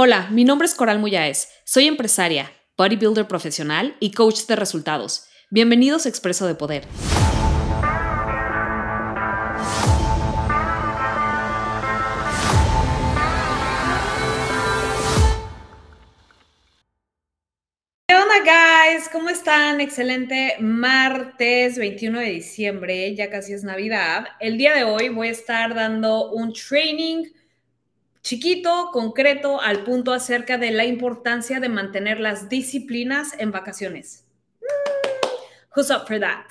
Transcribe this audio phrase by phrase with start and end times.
[0.00, 1.48] Hola, mi nombre es Coral Muyáez.
[1.64, 5.24] Soy empresaria, bodybuilder profesional y coach de resultados.
[5.50, 6.84] Bienvenidos a Expreso de Poder.
[18.06, 19.08] ¿Qué onda, guys?
[19.10, 19.80] ¿Cómo están?
[19.80, 24.28] Excelente martes 21 de diciembre, ya casi es Navidad.
[24.38, 27.24] El día de hoy voy a estar dando un training
[28.22, 34.24] chiquito, concreto, al punto acerca de la importancia de mantener las disciplinas en vacaciones.
[34.60, 36.46] Mm, who's up for that?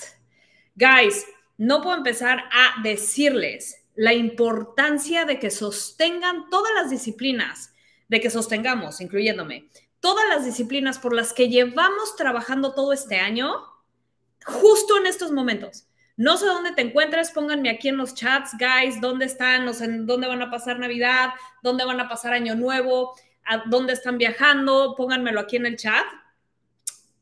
[0.76, 1.26] Guys,
[1.58, 7.74] no puedo empezar a decirles la importancia de que sostengan todas las disciplinas,
[8.08, 13.56] de que sostengamos, incluyéndome, todas las disciplinas por las que llevamos trabajando todo este año,
[14.46, 15.87] justo en estos momentos.
[16.18, 19.88] No sé dónde te encuentres, pónganme aquí en los chats, guys, dónde están, no sé
[19.88, 21.30] dónde van a pasar Navidad,
[21.62, 26.06] dónde van a pasar Año Nuevo, a dónde están viajando, pónganmelo aquí en el chat.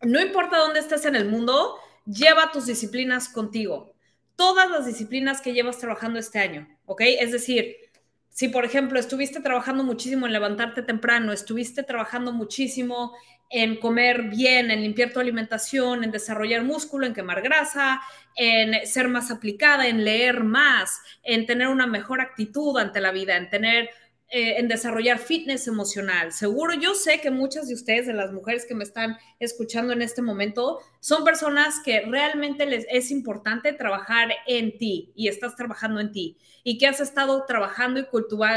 [0.02, 3.94] No importa dónde estés en el mundo, lleva tus disciplinas contigo.
[4.38, 7.02] Todas las disciplinas que llevas trabajando este año, ¿ok?
[7.20, 7.76] Es decir,
[8.30, 13.14] si por ejemplo estuviste trabajando muchísimo en levantarte temprano, estuviste trabajando muchísimo
[13.50, 18.02] en comer bien, en limpiar tu alimentación, en desarrollar músculo, en quemar grasa,
[18.36, 23.38] en ser más aplicada, en leer más, en tener una mejor actitud ante la vida,
[23.38, 23.90] en tener
[24.30, 26.34] eh, en desarrollar fitness emocional.
[26.34, 30.02] Seguro yo sé que muchas de ustedes, de las mujeres que me están escuchando en
[30.02, 36.00] este momento, son personas que realmente les es importante trabajar en ti y estás trabajando
[36.00, 38.08] en ti y que has estado trabajando y,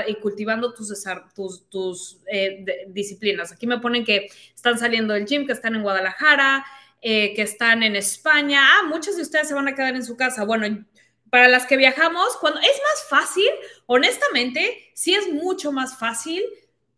[0.06, 0.90] y cultivando tus,
[1.34, 3.52] tus, tus eh, disciplinas.
[3.52, 6.64] Aquí me ponen que están saliendo del gym, que están en Guadalajara,
[7.02, 8.60] eh, que están en España.
[8.62, 10.44] Ah, muchos de ustedes se van a quedar en su casa.
[10.44, 10.84] Bueno,
[11.30, 13.48] para las que viajamos, cuando es más fácil,
[13.86, 16.42] honestamente, sí es mucho más fácil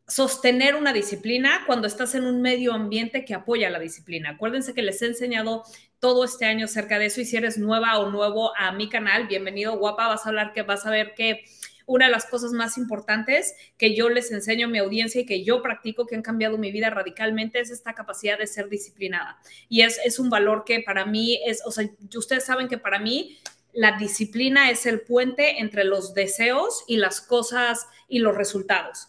[0.06, 4.30] sostener una disciplina cuando estás en un medio ambiente que apoya la disciplina.
[4.30, 5.64] Acuérdense que les he enseñado
[6.00, 9.28] todo este año acerca de eso y si eres nueva o nuevo a mi canal,
[9.28, 11.44] bienvenido, guapa, vas a hablar que vas a ver que
[11.86, 15.44] una de las cosas más importantes que yo les enseño a mi audiencia y que
[15.44, 19.38] yo practico, que han cambiado mi vida radicalmente, es esta capacidad de ser disciplinada.
[19.68, 23.00] Y es, es un valor que para mí es, o sea, ustedes saben que para
[23.00, 23.38] mí
[23.72, 29.08] la disciplina es el puente entre los deseos y las cosas y los resultados.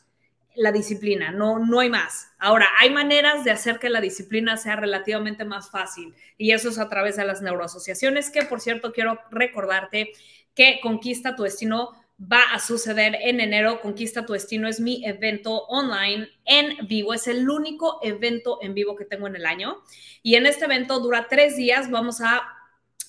[0.56, 2.34] La disciplina, no, no hay más.
[2.38, 6.78] Ahora, hay maneras de hacer que la disciplina sea relativamente más fácil y eso es
[6.78, 10.12] a través de las neuroasociaciones, que por cierto quiero recordarte
[10.54, 11.92] que Conquista tu Destino
[12.22, 13.80] va a suceder en enero.
[13.82, 18.96] Conquista tu Destino es mi evento online en vivo, es el único evento en vivo
[18.96, 19.78] que tengo en el año
[20.22, 22.42] y en este evento dura tres días, vamos a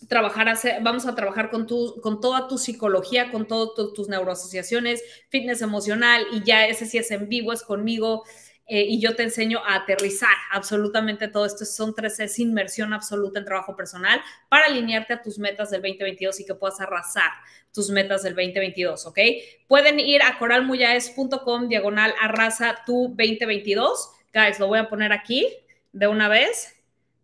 [0.08, 5.62] trabajar, vamos a trabajar con, tu, con toda tu psicología, con todas tus neuroasociaciones, fitness
[5.62, 8.24] emocional, y ya ese sí es en vivo, es conmigo,
[8.66, 11.64] eh, y yo te enseño a aterrizar absolutamente todo esto.
[11.64, 16.40] Son tres, es inmersión absoluta en trabajo personal para alinearte a tus metas del 2022
[16.40, 17.30] y que puedas arrasar
[17.72, 19.18] tus metas del 2022, ¿ok?
[19.66, 24.10] Pueden ir a coralmuyaes.com, diagonal arrasa tu 2022.
[24.32, 25.48] Guys, lo voy a poner aquí
[25.92, 26.81] de una vez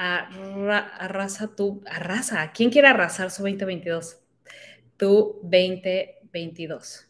[0.00, 4.18] arrasa tu, arrasa, ¿quién quiere arrasar su 2022?
[4.96, 7.06] Tu 2022.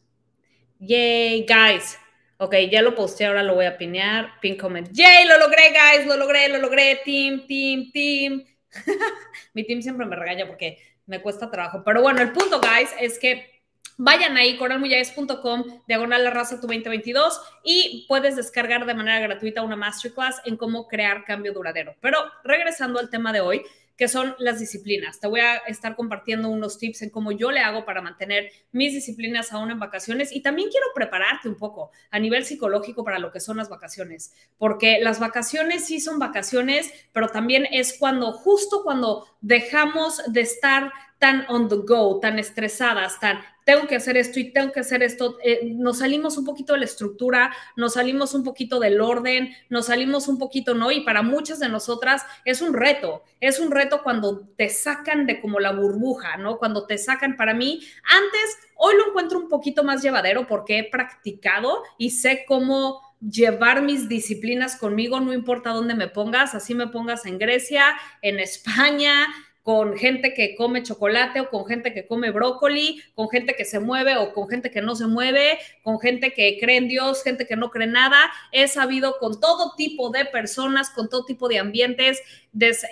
[0.81, 1.99] Yay, guys.
[2.39, 4.41] Ok, ya lo posté, ahora lo voy a pinear.
[4.41, 4.89] Pin comment.
[4.91, 7.01] Yay, lo logré, guys, lo logré, lo logré.
[7.05, 8.45] Team, team, team.
[9.55, 10.79] Mi team siempre me regaña porque
[11.11, 11.83] me cuesta trabajo.
[11.85, 13.61] Pero bueno, el punto, guys, es que
[13.99, 19.77] vayan ahí, coralmuyáez.com, diagonal la raza tu 2022 y puedes descargar de manera gratuita una
[19.77, 21.97] masterclass en cómo crear cambio duradero.
[22.01, 23.63] Pero regresando al tema de hoy,
[24.01, 25.21] que son las disciplinas.
[25.21, 28.95] Te voy a estar compartiendo unos tips en cómo yo le hago para mantener mis
[28.95, 33.31] disciplinas aún en vacaciones y también quiero prepararte un poco a nivel psicológico para lo
[33.31, 38.83] que son las vacaciones, porque las vacaciones sí son vacaciones, pero también es cuando, justo
[38.85, 43.39] cuando dejamos de estar tan on the go, tan estresadas, tan
[43.71, 46.81] tengo que hacer esto y tengo que hacer esto, eh, nos salimos un poquito de
[46.81, 50.91] la estructura, nos salimos un poquito del orden, nos salimos un poquito, ¿no?
[50.91, 55.41] Y para muchas de nosotras es un reto, es un reto cuando te sacan de
[55.41, 56.59] como la burbuja, ¿no?
[56.59, 60.91] Cuando te sacan, para mí, antes, hoy lo encuentro un poquito más llevadero porque he
[60.91, 66.89] practicado y sé cómo llevar mis disciplinas conmigo, no importa dónde me pongas, así me
[66.89, 67.85] pongas en Grecia,
[68.23, 69.29] en España,
[69.71, 73.79] con gente que come chocolate o con gente que come brócoli, con gente que se
[73.79, 77.47] mueve o con gente que no se mueve, con gente que cree en Dios, gente
[77.47, 78.19] que no cree nada.
[78.51, 82.21] He sabido con todo tipo de personas, con todo tipo de ambientes,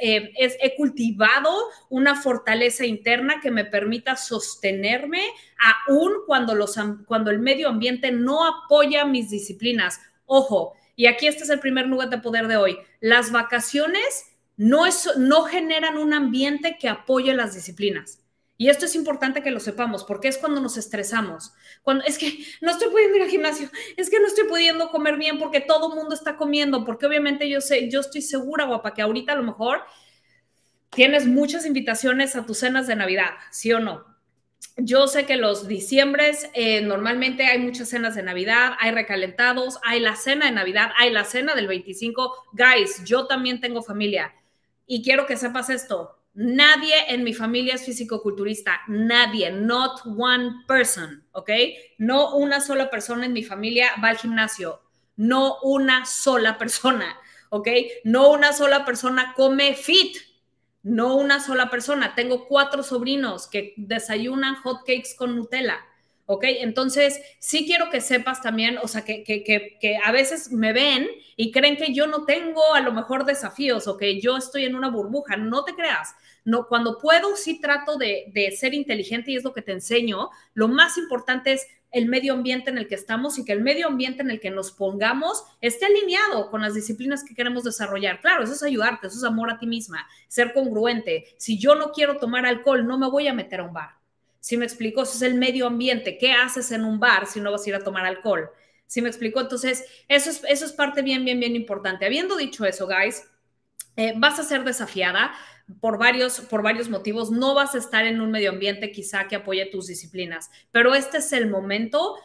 [0.00, 1.52] eh, he cultivado
[1.88, 5.22] una fortaleza interna que me permita sostenerme
[5.88, 6.54] aún cuando,
[7.06, 10.00] cuando el medio ambiente no apoya mis disciplinas.
[10.26, 12.78] Ojo, y aquí este es el primer nugget de poder de hoy.
[13.00, 14.27] Las vacaciones
[14.58, 18.20] no, es, no generan un ambiente que apoye las disciplinas.
[18.60, 21.52] Y esto es importante que lo sepamos, porque es cuando nos estresamos.
[21.82, 25.16] Cuando es que no estoy pudiendo ir al gimnasio, es que no estoy pudiendo comer
[25.16, 28.94] bien porque todo el mundo está comiendo, porque obviamente yo sé, yo estoy segura, guapa,
[28.94, 29.82] que ahorita a lo mejor
[30.90, 34.04] tienes muchas invitaciones a tus cenas de Navidad, ¿sí o no?
[34.76, 40.00] Yo sé que los diciembres eh, normalmente hay muchas cenas de Navidad, hay recalentados, hay
[40.00, 42.48] la cena de Navidad, hay la cena del 25.
[42.54, 44.34] Guys, yo también tengo familia
[44.88, 51.24] y quiero que sepas esto, nadie en mi familia es físico-culturista, nadie, not one person,
[51.32, 51.50] ¿ok?
[51.98, 54.80] No una sola persona en mi familia va al gimnasio,
[55.16, 57.16] no una sola persona,
[57.50, 57.68] ¿ok?
[58.04, 60.16] No una sola persona come fit,
[60.82, 62.14] no una sola persona.
[62.14, 65.78] Tengo cuatro sobrinos que desayunan hot cakes con Nutella.
[66.28, 66.44] ¿Ok?
[66.60, 71.08] Entonces, sí quiero que sepas también, o sea, que, que, que, a veces me ven
[71.36, 74.74] y creen que yo no tengo a lo mejor desafíos o que yo estoy en
[74.74, 75.38] una burbuja.
[75.38, 76.14] No te creas.
[76.44, 80.28] No, cuando puedo, sí trato de, de ser inteligente y es lo que te enseño.
[80.52, 83.86] Lo más importante es el medio ambiente en el que estamos y que el medio
[83.86, 88.20] ambiente en el que nos pongamos esté alineado con las disciplinas que queremos desarrollar.
[88.20, 91.24] Claro, eso es ayudarte, eso es amor a ti misma, ser congruente.
[91.38, 93.97] Si yo no quiero tomar alcohol, no me voy a meter a un bar
[94.40, 95.02] ¿Sí me explico?
[95.02, 96.18] Eso es el medio ambiente.
[96.18, 98.50] ¿Qué haces en un bar si no vas a ir a tomar alcohol?
[98.86, 99.40] ¿Sí me explico?
[99.40, 102.06] Entonces, eso es, eso es parte bien, bien, bien importante.
[102.06, 103.24] Habiendo dicho eso, guys,
[103.96, 105.34] eh, vas a ser desafiada
[105.80, 107.30] por varios, por varios motivos.
[107.30, 111.18] No vas a estar en un medio ambiente quizá que apoye tus disciplinas, pero este
[111.18, 112.16] es el momento.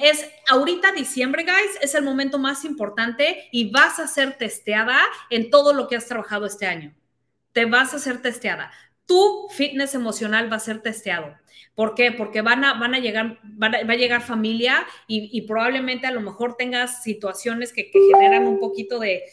[0.00, 5.00] Es ahorita diciembre, guys, es el momento más importante y vas a ser testeada
[5.30, 6.94] en todo lo que has trabajado este año.
[7.52, 8.70] Te vas a ser testeada.
[9.06, 11.34] Tu fitness emocional va a ser testeado.
[11.74, 12.12] ¿Por qué?
[12.12, 16.56] Porque van a, van a llegar, va a llegar familia y, probablemente a lo mejor
[16.56, 19.24] tengas situaciones que, generan un poquito de,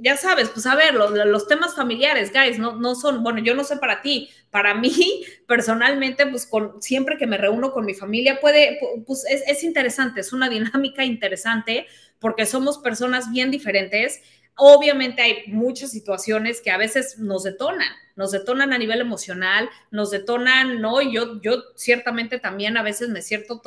[0.00, 3.64] ya sabes, pues a ver, los, temas familiares, guys, no, no son, bueno, yo no
[3.64, 8.40] sé para ti, para mí personalmente, pues con, siempre que me reúno con mi familia,
[8.40, 11.86] puede, pues es, es interesante, es una dinámica interesante
[12.18, 14.22] porque somos personas bien diferentes
[14.62, 20.10] Obviamente hay muchas situaciones que a veces nos detonan, nos detonan a nivel emocional, nos
[20.10, 21.00] detonan, ¿no?
[21.00, 23.62] Yo, yo ciertamente también a veces me siento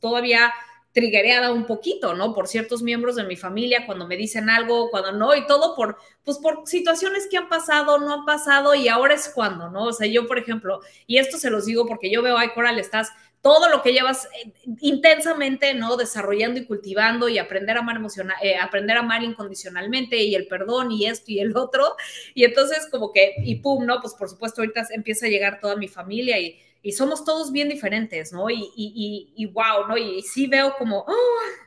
[0.00, 0.52] todavía
[0.92, 2.32] triguereada un poquito, ¿no?
[2.32, 5.96] Por ciertos miembros de mi familia cuando me dicen algo, cuando no, y todo por,
[6.24, 9.86] pues por situaciones que han pasado, no han pasado y ahora es cuando, ¿no?
[9.86, 12.78] O sea, yo, por ejemplo, y esto se los digo porque yo veo, ay, Coral,
[12.78, 13.10] estás
[13.42, 15.96] todo lo que llevas eh, intensamente, ¿no?
[15.96, 20.46] Desarrollando y cultivando y aprender a amar emocional, eh, aprender a amar incondicionalmente y el
[20.46, 21.96] perdón y esto y el otro.
[22.34, 24.00] Y entonces como que, y pum, ¿no?
[24.00, 27.68] Pues por supuesto ahorita empieza a llegar toda mi familia y, y somos todos bien
[27.68, 28.50] diferentes, ¿no?
[28.50, 29.96] Y, y, y wow, ¿no?
[29.96, 31.14] Y, sí veo como, ¡oh!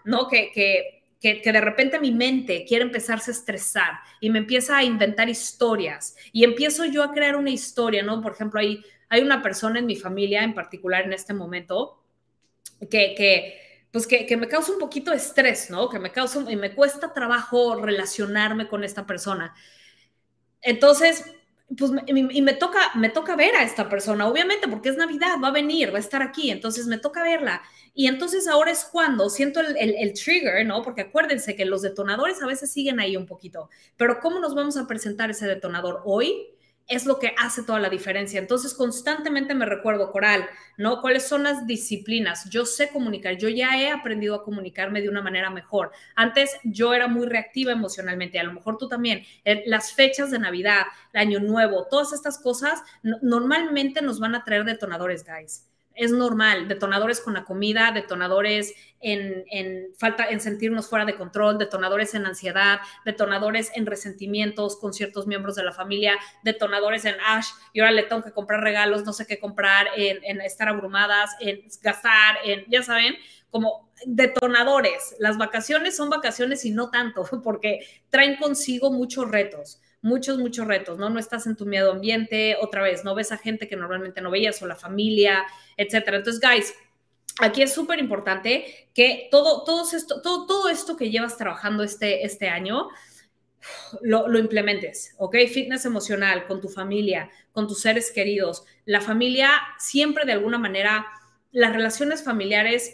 [0.06, 0.28] ¿no?
[0.28, 4.78] Que, que, que, que, de repente mi mente quiere empezarse a estresar y me empieza
[4.78, 8.22] a inventar historias y empiezo yo a crear una historia, ¿no?
[8.22, 12.04] Por ejemplo, ahí hay una persona en mi familia en particular en este momento
[12.80, 15.88] que, que pues que, que, me causa un poquito de estrés, ¿no?
[15.88, 19.54] Que me causa y me cuesta trabajo relacionarme con esta persona.
[20.64, 21.26] Entonces,
[21.78, 25.50] pues y me toca, me toca ver a esta persona, obviamente, porque es Navidad, va
[25.50, 27.62] a venir, va a estar aquí, entonces me toca verla.
[27.94, 30.82] Y entonces ahora es cuando siento el, el, el, trigger, ¿no?
[30.82, 34.76] Porque acuérdense que los detonadores a veces siguen ahí un poquito, pero ¿cómo nos vamos
[34.76, 36.53] a presentar ese detonador hoy?
[36.88, 38.40] Es lo que hace toda la diferencia.
[38.40, 40.46] Entonces, constantemente me recuerdo, Coral,
[40.78, 41.02] ¿no?
[41.02, 42.50] ¿Cuáles son las disciplinas?
[42.50, 45.92] Yo sé comunicar, yo ya he aprendido a comunicarme de una manera mejor.
[46.16, 49.24] Antes yo era muy reactiva emocionalmente, a lo mejor tú también.
[49.66, 52.84] Las fechas de Navidad, el Año Nuevo, todas estas cosas
[53.22, 59.94] normalmente nos van a traer detonadores, guys es normal, detonadores con la comida, detonadores en,
[59.98, 65.56] falta, en sentirnos fuera de control, detonadores en ansiedad, detonadores en resentimientos con ciertos miembros
[65.56, 69.28] de la familia, detonadores en Ash, y ahora le tengo que comprar regalos, no sé
[69.28, 73.16] qué comprar, en, estar abrumadas, en gastar, en, ya saben,
[73.50, 75.16] como detonadores.
[75.20, 81.00] Las vacaciones son vacaciones y no tanto, porque traen consigo muchos retos muchos, muchos retos,
[81.00, 81.10] ¿no?
[81.10, 84.30] No estás en tu medio ambiente, otra vez, no ves a gente que normalmente no
[84.30, 85.44] veías o la familia,
[85.78, 86.18] etcétera.
[86.18, 86.76] Entonces, guys,
[87.40, 92.26] aquí es súper importante que todo, todo, esto, todo, todo esto que llevas trabajando este,
[92.26, 92.90] este año,
[94.02, 95.38] lo, lo, implementes, ¿ok?
[95.52, 98.66] Fitness emocional con tu familia, con tus seres queridos.
[98.84, 101.08] La familia siempre de alguna manera,
[101.54, 102.94] las relaciones familiares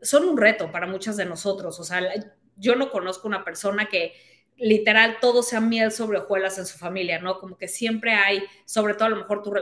[0.00, 1.80] son un reto para muchas de nosotros.
[1.80, 2.00] O sea,
[2.56, 4.14] yo no conozco una persona que
[4.58, 7.38] literal todo sea miel sobre hojuelas en su familia, ¿no?
[7.38, 9.52] Como que siempre hay, sobre todo a lo mejor tu,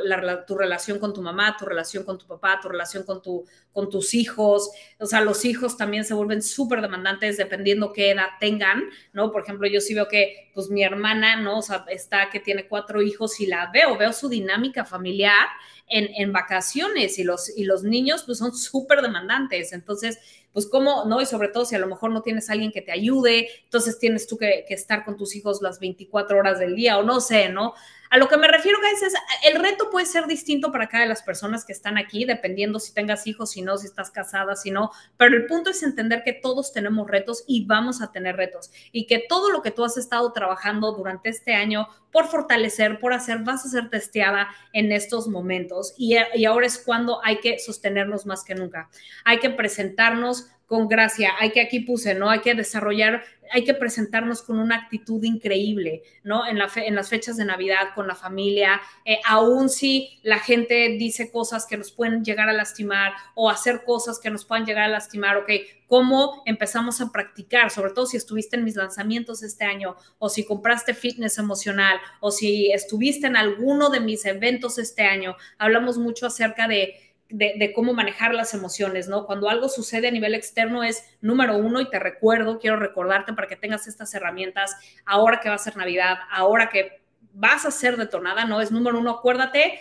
[0.47, 3.91] tu relación con tu mamá, tu relación con tu papá, tu relación con, tu, con
[3.91, 8.85] tus hijos, o sea, los hijos también se vuelven súper demandantes dependiendo qué edad tengan,
[9.13, 9.31] ¿no?
[9.31, 11.59] Por ejemplo, yo sí veo que, pues mi hermana, ¿no?
[11.59, 15.47] O sea, está que tiene cuatro hijos y la veo, veo su dinámica familiar
[15.89, 20.19] en, en vacaciones y los, y los niños, pues son súper demandantes, entonces
[20.53, 21.21] pues cómo, ¿no?
[21.21, 24.27] Y sobre todo si a lo mejor no tienes alguien que te ayude, entonces tienes
[24.27, 27.51] tú que, que estar con tus hijos las 24 horas del día o no sé,
[27.51, 27.75] ¿no?
[28.11, 31.09] A lo que me refiero, guys, es el reto puede ser distinto para cada de
[31.09, 34.71] las personas que están aquí, dependiendo si tengas hijos, si no, si estás casada, si
[34.71, 34.91] no.
[35.17, 39.07] Pero el punto es entender que todos tenemos retos y vamos a tener retos y
[39.07, 43.41] que todo lo que tú has estado trabajando durante este año por fortalecer, por hacer,
[43.41, 48.25] vas a ser testeada en estos momentos y, y ahora es cuando hay que sostenernos
[48.25, 48.89] más que nunca.
[49.25, 52.29] Hay que presentarnos con gracia, hay que aquí puse, ¿no?
[52.29, 56.45] Hay que desarrollar, hay que presentarnos con una actitud increíble, ¿no?
[56.45, 60.97] En, la en las fechas de Navidad, con la familia, eh, aún si la gente
[60.99, 64.85] dice cosas que nos pueden llegar a lastimar o hacer cosas que nos puedan llegar
[64.85, 65.51] a lastimar, ok,
[65.87, 67.71] ¿cómo empezamos a practicar?
[67.71, 72.33] Sobre todo si estuviste en mis lanzamientos este año o si compraste fitness emocional o
[72.33, 77.93] si estuviste en alguno de mis eventos este año, hablamos mucho acerca de de, cómo
[77.93, 79.27] manejar las emociones, ¿no?
[79.27, 83.49] Cuando algo sucede a nivel externo es número uno y te recuerdo, quiero recordarte para
[83.49, 87.03] que tengas estas herramientas ahora que va a ser Navidad, ahora que
[87.33, 88.61] vas a ser detonada, ¿no?
[88.61, 89.81] Es número uno, acuérdate,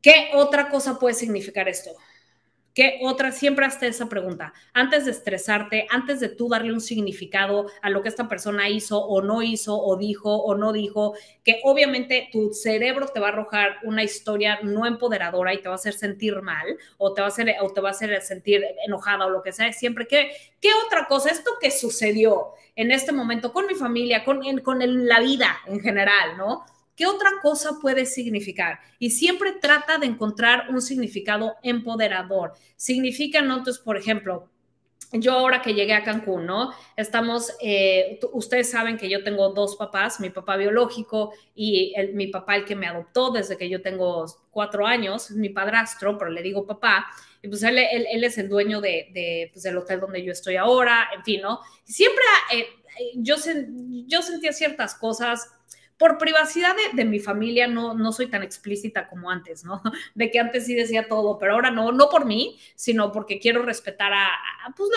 [0.00, 1.90] ¿qué otra cosa puede significar esto?
[2.80, 3.30] ¿Qué otra?
[3.30, 4.54] Siempre hazte esa pregunta.
[4.72, 9.04] Antes de estresarte, antes de tú darle un significado a lo que esta persona hizo
[9.04, 11.12] o no hizo o dijo o no dijo,
[11.44, 15.74] que obviamente tu cerebro te va a arrojar una historia no empoderadora y te va
[15.74, 18.64] a hacer sentir mal o te va a hacer, o te va a hacer sentir
[18.86, 19.70] enojada o lo que sea.
[19.74, 21.28] Siempre, ¿qué, qué otra cosa?
[21.28, 26.38] Esto que sucedió en este momento con mi familia, con, con la vida en general,
[26.38, 26.64] ¿no?
[26.96, 28.80] ¿Qué otra cosa puede significar?
[28.98, 32.52] Y siempre trata de encontrar un significado empoderador.
[32.76, 33.58] Significa, ¿no?
[33.58, 34.50] Entonces, por ejemplo,
[35.12, 36.72] yo ahora que llegué a Cancún, ¿no?
[36.96, 42.56] Estamos, eh, ustedes saben que yo tengo dos papás, mi papá biológico y mi papá
[42.56, 46.66] el que me adoptó desde que yo tengo cuatro años, mi padrastro, pero le digo
[46.66, 47.06] papá,
[47.42, 51.08] y pues él, él, es el dueño de, pues, del hotel donde yo estoy ahora,
[51.16, 51.60] en fin, ¿no?
[51.84, 52.66] Siempre eh,
[53.16, 53.36] yo,
[54.06, 55.48] yo sentía ciertas cosas
[56.00, 59.82] por privacidad de, mi familia no, no soy tan explícita como antes, ¿no?
[60.14, 63.62] De que antes sí decía todo, pero ahora no, no por mí, sino porque quiero
[63.62, 64.30] respetar a,
[64.74, 64.88] pues,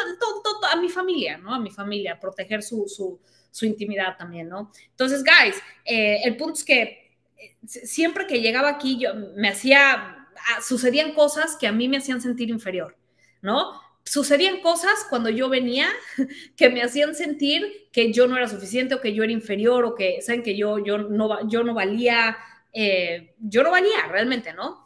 [0.72, 1.54] a mi familia, ¿no?
[1.54, 3.20] A mi familia, proteger su, su,
[3.52, 4.72] su intimidad también, ¿no?
[4.92, 9.92] Entonces, guys, eh, el punto es que eh, siempre que llegaba aquí, yo me hacía,
[9.94, 12.96] ah, sucedían cosas que a mí me hacían sentir inferior,
[13.42, 13.83] ¿no?
[14.04, 15.88] Sucedían cosas cuando yo venía
[16.56, 19.96] que me hacían sentir que yo no era suficiente o que yo era inferior o
[19.96, 20.44] que, ¿saben?
[20.44, 22.38] Que yo, yo, no, yo no valía,
[22.74, 24.84] eh, yo no valía realmente, ¿no?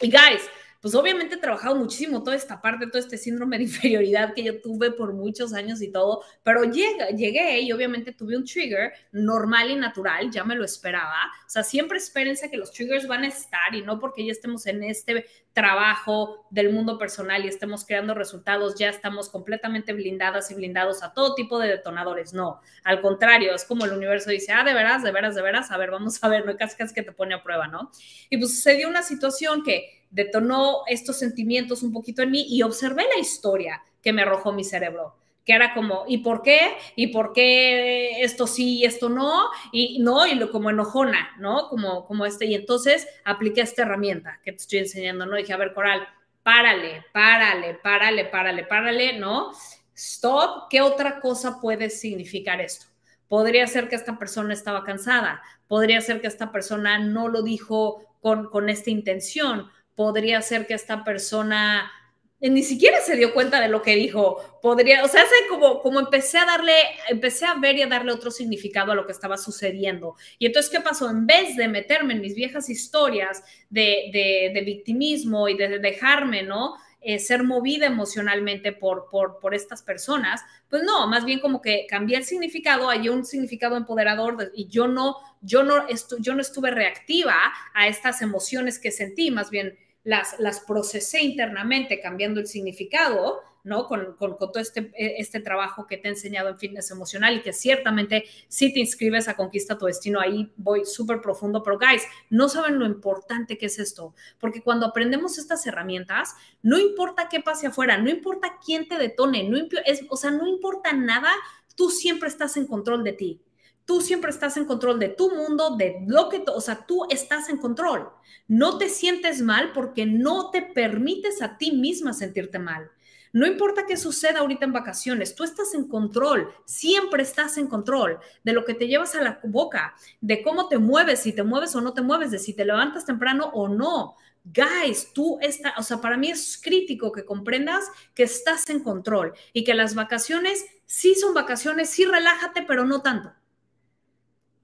[0.00, 0.42] Y guys,
[0.86, 4.60] pues obviamente he trabajado muchísimo toda esta parte, todo este síndrome de inferioridad que yo
[4.60, 9.68] tuve por muchos años y todo, pero llegué, llegué y obviamente tuve un trigger normal
[9.68, 11.24] y natural, ya me lo esperaba.
[11.44, 14.64] O sea, siempre espérense que los triggers van a estar y no porque ya estemos
[14.68, 20.54] en este trabajo del mundo personal y estemos creando resultados, ya estamos completamente blindadas y
[20.54, 22.32] blindados a todo tipo de detonadores.
[22.32, 25.72] No, al contrario, es como el universo dice, ah, de veras, de veras, de veras,
[25.72, 27.90] a ver, vamos a ver, no casi casi que te pone a prueba, ¿no?
[28.30, 33.04] Y pues sucedió una situación que detonó estos sentimientos un poquito en mí y observé
[33.14, 36.76] la historia que me arrojó mi cerebro que era como, ¿y por qué?
[36.96, 39.48] ¿Y por qué esto sí y esto no?
[39.70, 41.68] Y no, y lo como enojona, ¿no?
[41.68, 45.36] Como, como este, y entonces apliqué esta herramienta que te estoy enseñando, ¿no?
[45.36, 46.06] Dije, a ver, Coral,
[46.42, 49.52] párale, párale, párale, párale, párale, ¿no?
[49.94, 52.86] Stop, ¿qué otra cosa puede significar esto?
[53.28, 58.02] Podría ser que esta persona estaba cansada, podría ser que esta persona no lo dijo
[58.20, 61.90] con, con esta intención, podría ser que esta persona
[62.38, 64.58] eh, ni siquiera se dio cuenta de lo que dijo.
[64.60, 66.74] Podría, o sea, hace como, como empecé a darle,
[67.08, 70.16] empecé a ver y a darle otro significado a lo que estaba sucediendo.
[70.38, 71.08] Y entonces, ¿qué pasó?
[71.08, 76.76] En vez de meterme en mis viejas historias de, de, victimismo y de dejarme, ¿no?
[77.00, 81.86] Eh, ser movida emocionalmente por, por, por, estas personas, pues no, más bien como que
[81.88, 85.86] cambié el significado, hay un significado empoderador y yo no, yo no,
[86.18, 87.36] yo no estuve reactiva
[87.74, 93.88] a estas emociones que sentí, más bien las, las procesé internamente cambiando el significado, ¿no?
[93.88, 97.52] Con, con, todo este, este trabajo que te he enseñado en fitness emocional y que
[97.52, 102.48] ciertamente si te inscribes a Conquista tu Destino, ahí voy súper profundo, pero guys, no
[102.48, 107.66] saben lo importante que es esto, porque cuando aprendemos estas herramientas, no importa qué pase
[107.66, 111.32] afuera, no importa quién te detone, no, es, o sea, no importa nada,
[111.74, 113.40] tú siempre estás en control de ti
[113.86, 117.48] tú siempre estás en control de tu mundo, de lo que, o sea, tú estás
[117.48, 118.10] en control.
[118.48, 122.90] No te sientes mal porque no te permites a ti misma sentirte mal.
[123.32, 128.18] No importa qué suceda ahorita en vacaciones, tú estás en control, siempre estás en control
[128.42, 131.74] de lo que te llevas a la boca, de cómo te mueves, si te mueves
[131.76, 134.16] o no te mueves, de si te levantas temprano o no.
[134.44, 139.34] Guys, tú estás, o sea, para mí es crítico que comprendas que estás en control
[139.52, 143.34] y que las vacaciones sí son vacaciones, sí relájate, pero no tanto.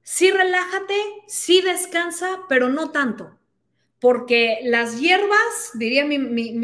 [0.03, 3.39] Sí relájate, sí descansa, pero no tanto.
[4.01, 6.19] Porque las hierbas, diría mi,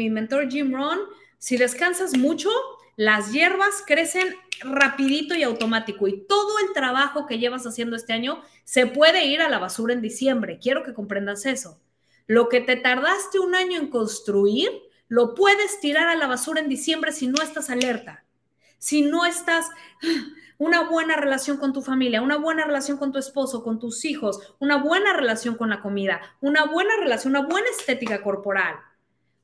[0.09, 0.99] mentor Jim Ron,
[1.37, 2.49] si descansas mucho,
[2.97, 8.41] las hierbas crecen rapidito y automático y todo el trabajo que llevas haciendo este año
[8.65, 10.59] se puede ir a la basura en diciembre.
[10.61, 11.79] Quiero que comprendas eso.
[12.27, 14.69] Lo que te tardaste un año en construir,
[15.07, 18.25] lo puedes tirar a la basura en diciembre si no estás alerta.
[18.77, 19.67] Si no estás,
[20.59, 24.55] una buena relación con tu familia, una buena relación con tu esposo, con tus hijos,
[24.59, 28.75] una buena relación con la comida, una buena relación, una buena estética corporal,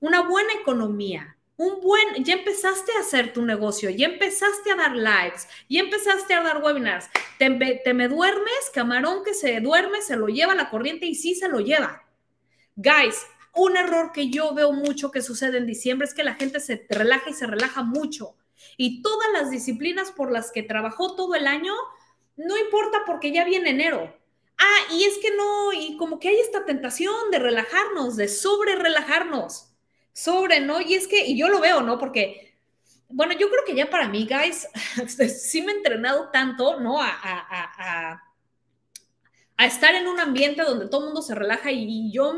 [0.01, 4.93] una buena economía, un buen, ya empezaste a hacer tu negocio, ya empezaste a dar
[4.93, 7.49] likes, ya empezaste a dar webinars, te,
[7.81, 11.47] te me duermes, camarón que se duerme, se lo lleva la corriente y sí se
[11.47, 12.03] lo lleva.
[12.75, 16.59] Guys, un error que yo veo mucho que sucede en diciembre es que la gente
[16.59, 18.35] se relaja y se relaja mucho
[18.77, 21.73] y todas las disciplinas por las que trabajó todo el año,
[22.35, 24.15] no importa porque ya viene enero.
[24.57, 28.75] Ah, y es que no, y como que hay esta tentación de relajarnos, de sobre
[28.75, 29.73] relajarnos,
[30.13, 30.79] sobre, ¿no?
[30.81, 31.97] Y es que, y yo lo veo, ¿no?
[31.99, 32.57] Porque,
[33.09, 34.67] bueno, yo creo que ya para mí, guys,
[35.29, 37.01] sí me he entrenado tanto, ¿no?
[37.01, 38.21] A, a,
[39.57, 42.33] a estar en un ambiente donde todo el mundo se relaja y yo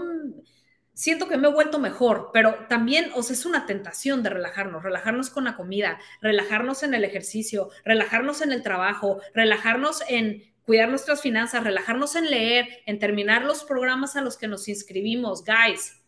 [0.97, 4.81] siento que me he vuelto mejor, pero también, o sea, es una tentación de relajarnos,
[4.81, 10.89] relajarnos con la comida, relajarnos en el ejercicio, relajarnos en el trabajo, relajarnos en cuidar
[10.89, 16.01] nuestras finanzas, relajarnos en leer, en terminar los programas a los que nos inscribimos, guys.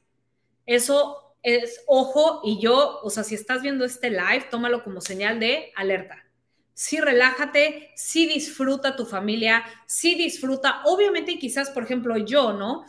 [0.65, 5.39] Eso es ojo y yo, o sea, si estás viendo este live, tómalo como señal
[5.39, 6.25] de alerta.
[6.73, 12.85] Sí, relájate, sí disfruta tu familia, sí disfruta, obviamente, quizás, por ejemplo, yo, ¿no?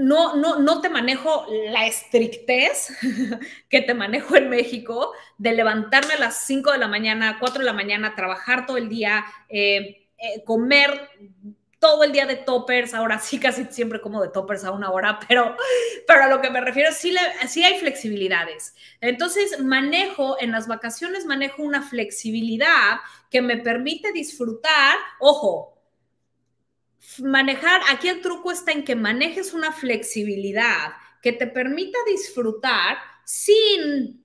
[0.00, 2.96] No, no, no te manejo la estrictez
[3.68, 7.66] que te manejo en México de levantarme a las 5 de la mañana, 4 de
[7.66, 11.08] la mañana, trabajar todo el día, eh, eh, comer
[11.78, 15.18] todo el día de toppers, ahora sí casi siempre como de toppers a una hora,
[15.28, 15.56] pero,
[16.06, 17.14] pero a lo que me refiero, sí,
[17.48, 18.74] sí hay flexibilidades.
[19.00, 25.79] Entonces, manejo, en las vacaciones manejo una flexibilidad que me permite disfrutar, ojo,
[27.22, 34.24] manejar, aquí el truco está en que manejes una flexibilidad que te permita disfrutar sin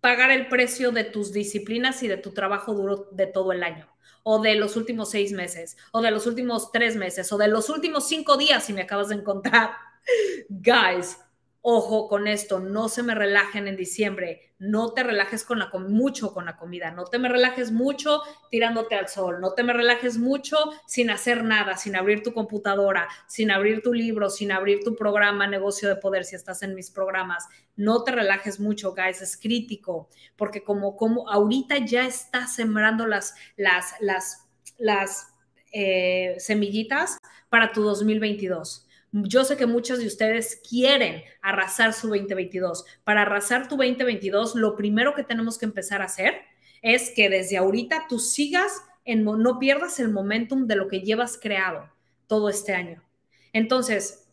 [0.00, 3.88] pagar el precio de tus disciplinas y de tu trabajo duro de todo el año,
[4.22, 7.68] o de los últimos seis meses, o de los últimos tres meses, o de los
[7.68, 9.72] últimos cinco días si me acabas de encontrar.
[10.48, 11.18] Guys,
[11.62, 16.32] Ojo con esto, no se me relajen en diciembre, no te relajes con la, mucho
[16.32, 20.16] con la comida, no te me relajes mucho tirándote al sol, no te me relajes
[20.16, 24.96] mucho sin hacer nada, sin abrir tu computadora, sin abrir tu libro, sin abrir tu
[24.96, 27.46] programa Negocio de Poder si estás en mis programas.
[27.76, 33.34] No te relajes mucho, guys, es crítico, porque como, como ahorita ya estás sembrando las,
[33.56, 35.34] las, las, las
[35.72, 37.18] eh, semillitas
[37.50, 42.84] para tu 2022 yo sé que muchos de ustedes quieren arrasar su 2022.
[43.04, 46.34] Para arrasar tu 2022, lo primero que tenemos que empezar a hacer
[46.82, 51.38] es que desde ahorita tú sigas, en, no pierdas el momentum de lo que llevas
[51.38, 51.90] creado
[52.26, 53.02] todo este año.
[53.52, 54.26] Entonces,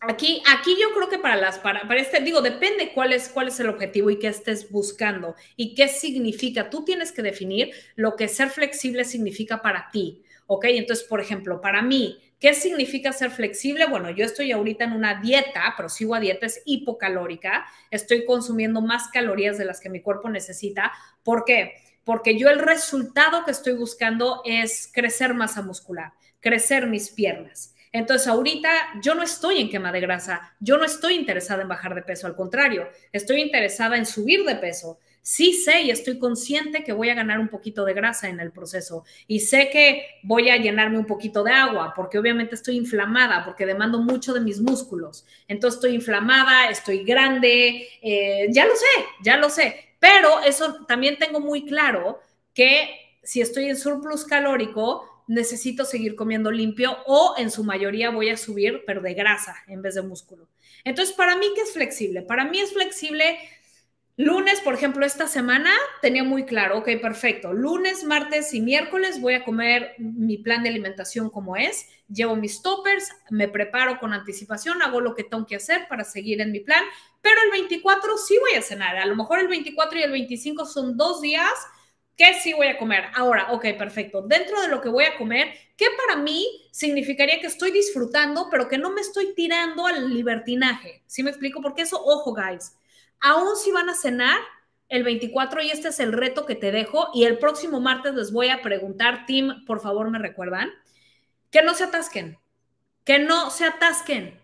[0.00, 3.48] Aquí, aquí yo creo que para las, para, para este, digo, depende cuál es, cuál
[3.48, 6.70] es el objetivo y qué estés buscando y qué significa.
[6.70, 10.22] Tú tienes que definir lo que ser flexible significa para ti.
[10.50, 10.64] ¿Ok?
[10.68, 13.86] Entonces, por ejemplo, para mí, ¿Qué significa ser flexible?
[13.86, 17.66] Bueno, yo estoy ahorita en una dieta, pero sigo a dieta, es hipocalórica.
[17.90, 20.92] Estoy consumiendo más calorías de las que mi cuerpo necesita.
[21.24, 21.74] ¿Por qué?
[22.04, 27.74] Porque yo el resultado que estoy buscando es crecer masa muscular, crecer mis piernas.
[27.90, 28.70] Entonces, ahorita
[29.02, 32.26] yo no estoy en quema de grasa, yo no estoy interesada en bajar de peso,
[32.26, 37.10] al contrario, estoy interesada en subir de peso sí sé y estoy consciente que voy
[37.10, 40.98] a ganar un poquito de grasa en el proceso y sé que voy a llenarme
[40.98, 45.26] un poquito de agua porque obviamente estoy inflamada porque demando mucho de mis músculos.
[45.48, 49.94] Entonces estoy inflamada, estoy grande, eh, ya lo sé, ya lo sé.
[49.98, 52.20] Pero eso también tengo muy claro
[52.54, 52.88] que
[53.22, 58.36] si estoy en surplus calórico, necesito seguir comiendo limpio o en su mayoría voy a
[58.36, 60.48] subir, pero de grasa en vez de músculo.
[60.84, 62.22] Entonces, para mí, ¿qué es flexible?
[62.22, 63.38] Para mí es flexible
[64.18, 65.70] Lunes, por ejemplo, esta semana
[66.02, 67.52] tenía muy claro, ok, perfecto.
[67.52, 71.86] Lunes, martes y miércoles voy a comer mi plan de alimentación como es.
[72.12, 76.40] Llevo mis toppers, me preparo con anticipación, hago lo que tengo que hacer para seguir
[76.40, 76.82] en mi plan.
[77.22, 78.96] Pero el 24 sí voy a cenar.
[78.96, 81.52] A lo mejor el 24 y el 25 son dos días
[82.16, 83.04] que sí voy a comer.
[83.14, 84.22] Ahora, ok, perfecto.
[84.22, 88.66] Dentro de lo que voy a comer, ¿qué para mí significaría que estoy disfrutando, pero
[88.66, 91.04] que no me estoy tirando al libertinaje?
[91.06, 91.62] ¿Sí me explico?
[91.62, 92.72] Porque eso, ojo, guys
[93.20, 94.38] aún si van a cenar
[94.88, 98.32] el 24 y este es el reto que te dejo y el próximo martes les
[98.32, 100.70] voy a preguntar, Tim, por favor me recuerdan,
[101.50, 102.38] que no se atasquen,
[103.04, 104.40] que no se atasquen.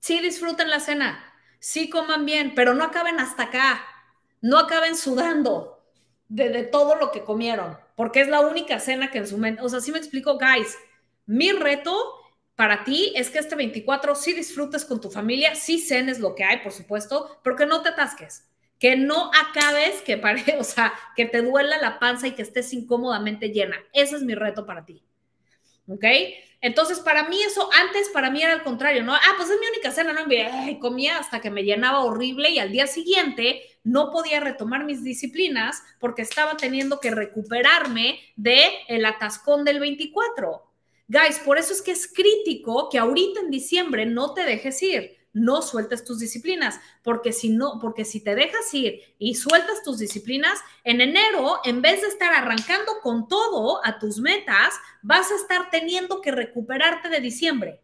[0.00, 1.24] Sí disfruten la cena,
[1.58, 3.84] sí coman bien, pero no acaben hasta acá,
[4.40, 5.82] no acaben sudando
[6.28, 9.68] de, todo lo que comieron, porque es la única cena que en su mente, o
[9.68, 10.76] sea, sí me explico, guys,
[11.24, 12.15] mi reto
[12.56, 16.42] para ti es que este 24 sí disfrutes con tu familia, sí cenes lo que
[16.42, 20.94] hay, por supuesto, pero que no te atasques, que no acabes, que pare, o sea,
[21.14, 23.76] que te duela la panza y que estés incómodamente llena.
[23.92, 25.02] Ese es mi reto para ti.
[25.88, 26.04] ¿Ok?
[26.62, 29.14] Entonces, para mí eso, antes para mí era al contrario, ¿no?
[29.14, 30.22] Ah, pues es mi única cena, ¿no?
[30.52, 35.04] Ay, comía hasta que me llenaba horrible y al día siguiente no podía retomar mis
[35.04, 40.65] disciplinas porque estaba teniendo que recuperarme de el atascón del 24.
[41.08, 45.16] Guys, por eso es que es crítico que ahorita en diciembre no te dejes ir,
[45.32, 49.98] no sueltes tus disciplinas, porque si no, porque si te dejas ir y sueltas tus
[49.98, 55.36] disciplinas, en enero, en vez de estar arrancando con todo a tus metas, vas a
[55.36, 57.82] estar teniendo que recuperarte de diciembre.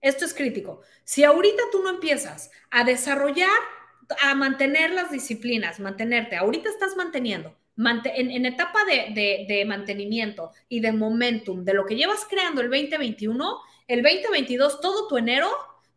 [0.00, 0.80] Esto es crítico.
[1.04, 3.50] Si ahorita tú no empiezas a desarrollar,
[4.22, 11.64] a mantener las disciplinas, mantenerte, ahorita estás manteniendo, en, etapa de, mantenimiento y de momentum
[11.64, 15.48] de lo que llevas creando el 2021, el 2022, todo tu enero,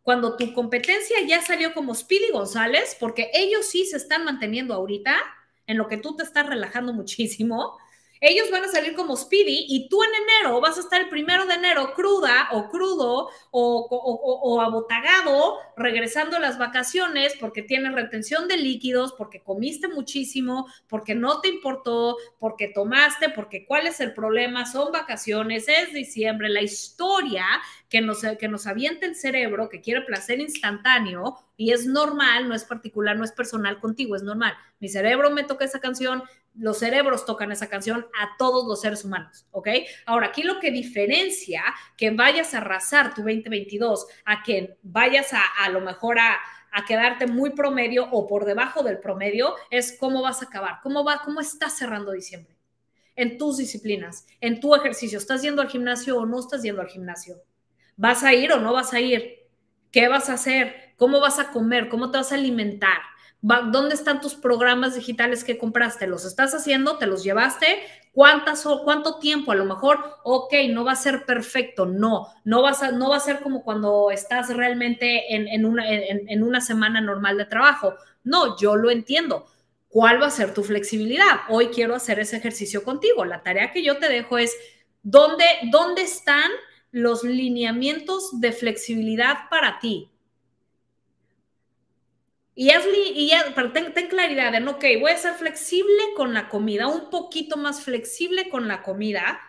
[0.02, 5.16] cuando tu competencia ya salió como Speedy González, porque ellos sí se están manteniendo ahorita,
[5.66, 7.76] en lo que tú te estás relajando muchísimo,
[8.22, 11.44] ellos van a salir como Speedy y tú en enero vas a estar el primero
[11.44, 19.12] de enero cruda o crudo o, abotagado, regresando las vacaciones porque tienes retención de líquidos,
[19.18, 24.92] porque comiste muchísimo, porque no te importó, porque tomaste, porque cuál es el problema, son
[24.92, 27.44] vacaciones, es diciembre, la historia
[27.88, 32.54] que nos, que nos avienta el cerebro, que quiere placer instantáneo, y es normal, no
[32.54, 34.54] es particular, no es personal contigo, es normal.
[34.80, 36.22] Mi cerebro me toca esa canción,
[36.54, 39.68] los cerebros tocan esa canción a todos los seres humanos, ¿ok?
[40.06, 41.62] Ahora, aquí lo que diferencia
[41.96, 46.38] que vayas a arrasar tu 2022 a que vayas a a lo mejor a,
[46.72, 51.04] a quedarte muy promedio o por debajo del promedio es cómo vas a acabar, cómo
[51.04, 52.56] va, cómo estás cerrando diciembre
[53.16, 55.18] en tus disciplinas, en tu ejercicio.
[55.18, 57.42] ¿Estás yendo al gimnasio o no estás yendo al gimnasio?
[57.96, 59.42] ¿Vas a ir o no vas a ir?
[59.90, 60.94] ¿Qué vas a hacer?
[60.96, 61.88] ¿Cómo vas a comer?
[61.88, 62.98] ¿Cómo te vas a alimentar?
[63.42, 66.06] ¿Dónde están tus programas digitales que compraste?
[66.06, 66.96] ¿Los estás haciendo?
[66.96, 67.66] ¿Te los llevaste?
[68.12, 69.52] ¿Cuántas o cuánto tiempo?
[69.52, 73.16] A lo mejor, ok, no va a ser perfecto, no, no, vas a, no va
[73.16, 77.94] a ser como cuando estás realmente en, una, en una semana normal de trabajo.
[78.22, 79.46] No, yo lo entiendo.
[79.88, 81.40] ¿Cuál va a ser tu flexibilidad?
[81.48, 83.24] Hoy quiero hacer ese ejercicio contigo.
[83.24, 84.56] La tarea que yo te dejo es,
[85.02, 86.50] ¿dónde, dónde están
[86.92, 90.10] los lineamientos de flexibilidad para ti.
[92.54, 93.32] Y, y
[93.72, 98.50] ten, claridad en, ok, voy a ser flexible con la comida, un poquito más flexible
[98.50, 99.40] con la comida,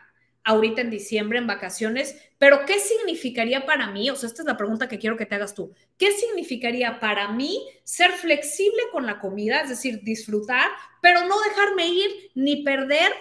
[0.46, 4.10] ahorita en diciembre, en vacaciones, pero ¿qué significaría para mí?
[4.10, 5.74] O sea, esta es la pregunta que quiero que te hagas tú.
[5.98, 10.70] ¿Qué significaría para mí ser flexible con la comida, es decir, disfrutar,
[11.02, 13.12] pero no dejarme ir ni perder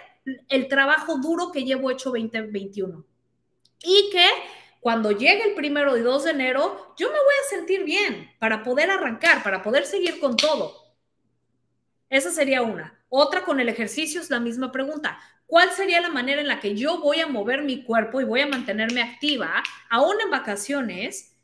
[0.48, 3.04] el trabajo duro que llevo hecho 2021?
[3.84, 4.26] y que
[4.82, 8.64] cuando llegue el primero y 2 de enero, yo me voy a sentir bien para
[8.64, 10.74] poder arrancar, para poder seguir con todo.
[12.10, 13.00] Esa sería una.
[13.08, 15.20] Otra con el ejercicio es la misma pregunta.
[15.46, 18.40] ¿Cuál sería la manera en la que yo voy a mover mi cuerpo y voy
[18.40, 21.36] a mantenerme activa, aún en vacaciones?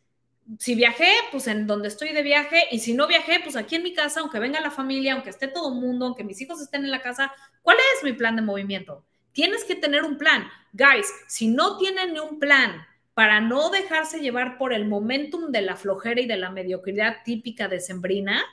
[0.59, 3.85] Si viajé, pues en donde estoy de viaje, y si no viajé, pues aquí en
[3.85, 6.85] mi casa, aunque venga la familia, aunque esté todo el mundo, aunque mis hijos estén
[6.85, 9.05] en la casa, ¿cuál es mi plan de movimiento?
[9.31, 10.51] Tienes que tener un plan.
[10.73, 12.85] Guys, si no tienen un plan
[13.19, 17.67] para no dejarse llevar por el momentum de la flojera y de la mediocridad típica
[17.67, 18.45] de Sembrina,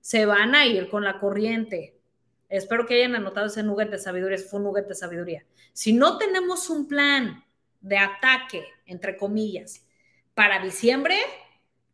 [0.00, 1.98] se van a ir con la corriente.
[2.48, 5.44] Espero que hayan anotado ese nugget de sabiduría, fue un nugget de sabiduría.
[5.74, 7.44] Si no tenemos un plan
[7.82, 9.86] de ataque, entre comillas,
[10.32, 11.18] para diciembre,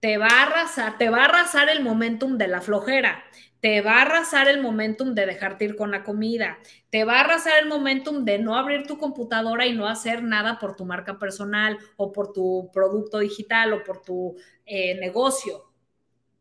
[0.02, 3.22] te va a arrasar, te va a arrasar el momentum de la flojera,
[3.60, 6.58] te va a arrasar el momentum de dejarte ir con la comida,
[6.90, 10.58] te va a arrasar el momentum de no abrir tu computadora y no hacer nada
[10.58, 14.34] por tu marca personal o por tu producto digital o por tu
[14.66, 15.70] eh, negocio.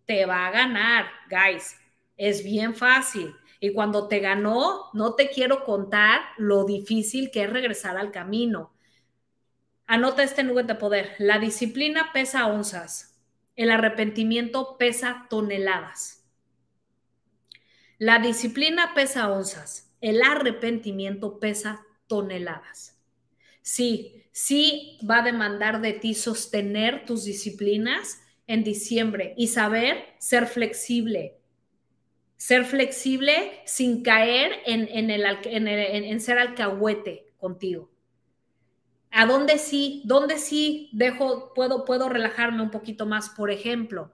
[0.05, 1.77] Te va a ganar, guys.
[2.17, 3.35] Es bien fácil.
[3.59, 8.73] Y cuando te ganó, no te quiero contar lo difícil que es regresar al camino.
[9.85, 11.13] Anota este nube de poder.
[11.19, 13.10] La disciplina pesa onzas
[13.55, 16.25] el arrepentimiento pesa toneladas.
[17.97, 19.93] La disciplina pesa onzas.
[20.01, 22.99] El arrepentimiento pesa toneladas.
[23.61, 30.47] Sí, sí va a demandar de ti sostener tus disciplinas en diciembre y saber ser
[30.47, 31.37] flexible.
[32.37, 37.90] Ser flexible sin caer en, en ser alcahuete contigo.
[39.11, 40.01] ¿A dónde sí?
[40.05, 43.29] ¿Dónde sí dejo, puedo, puedo relajarme un poquito más?
[43.29, 44.13] Por ejemplo,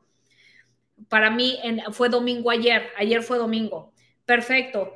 [1.10, 1.60] para mí
[1.92, 3.94] fue domingo ayer, ayer fue domingo.
[4.26, 4.94] Perfecto.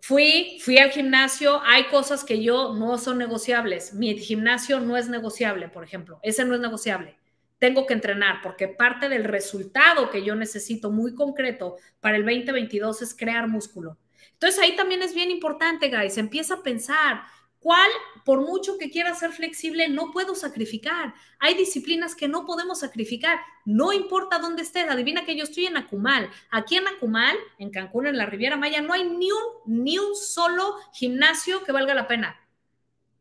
[0.00, 3.94] Fui, fui al gimnasio, hay cosas que yo no son negociables.
[3.94, 6.18] Mi gimnasio no es negociable, por ejemplo.
[6.22, 7.16] Ese no es negociable.
[7.58, 13.02] Tengo que entrenar porque parte del resultado que yo necesito muy concreto para el 2022
[13.02, 13.96] es crear músculo.
[14.32, 16.18] Entonces ahí también es bien importante, guys.
[16.18, 17.22] Empieza a pensar,
[17.62, 17.88] ¿Cuál,
[18.24, 21.14] por mucho que quiera ser flexible, no puedo sacrificar?
[21.38, 23.38] Hay disciplinas que no podemos sacrificar.
[23.64, 24.90] No importa dónde estés.
[24.90, 26.28] Adivina que yo estoy en Acumal.
[26.50, 30.16] Aquí en Acumal, en Cancún, en la Riviera Maya, no hay ni un, ni un
[30.16, 32.36] solo gimnasio que valga la pena.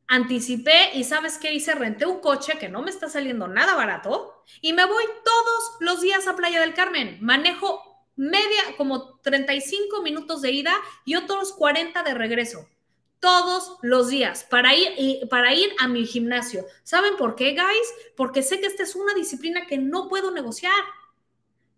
[0.08, 1.76] Anticipé y ¿sabes qué hice?
[1.76, 6.02] Renté un coche que no me está saliendo nada barato y me voy todos los
[6.02, 7.20] días a Playa del Carmen.
[7.22, 10.74] Manejo media, como 35 minutos de ida
[11.06, 12.68] y otros 40 de regreso
[13.22, 16.66] todos los días para ir, para ir a mi gimnasio.
[16.84, 17.94] ¿Saben por qué, guys?
[18.18, 20.74] Porque sé que esta es una disciplina que no puedo negociar.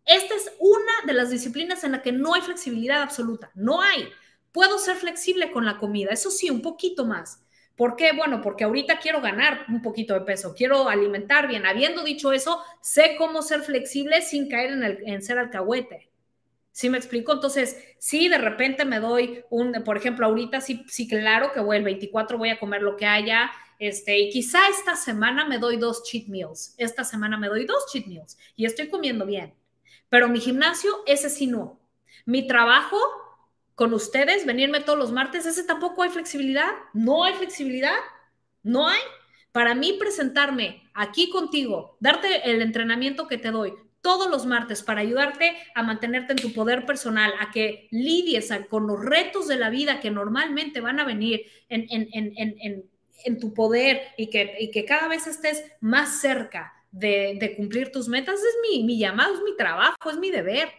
[0.05, 3.51] Esta es una de las disciplinas en la que no hay flexibilidad absoluta.
[3.53, 4.09] No hay.
[4.51, 7.43] Puedo ser flexible con la comida, eso sí, un poquito más.
[7.75, 8.11] ¿Por qué?
[8.13, 11.65] Bueno, porque ahorita quiero ganar un poquito de peso, quiero alimentar bien.
[11.65, 16.12] Habiendo dicho eso, sé cómo ser flexible sin caer en, el, en ser alcahuete.
[16.73, 17.31] ¿Sí me explico?
[17.31, 21.77] Entonces, sí, de repente me doy un, por ejemplo, ahorita sí, sí, claro que voy
[21.77, 25.77] el 24, voy a comer lo que haya, este, y quizá esta semana me doy
[25.77, 29.53] dos cheat meals, esta semana me doy dos cheat meals y estoy comiendo bien,
[30.09, 31.79] pero mi gimnasio, ese sí no.
[32.25, 32.97] Mi trabajo
[33.75, 37.97] con ustedes, venirme todos los martes, ese tampoco hay flexibilidad, no hay flexibilidad,
[38.63, 39.01] no hay.
[39.51, 44.99] Para mí presentarme aquí contigo, darte el entrenamiento que te doy, todos los martes para
[44.99, 49.69] ayudarte a mantenerte en tu poder personal, a que lidies con los retos de la
[49.69, 56.19] vida que normalmente van a venir en, tu poder y que, cada vez estés más
[56.19, 60.69] cerca de, cumplir tus metas, es mi, mi llamado, es mi trabajo, es mi deber.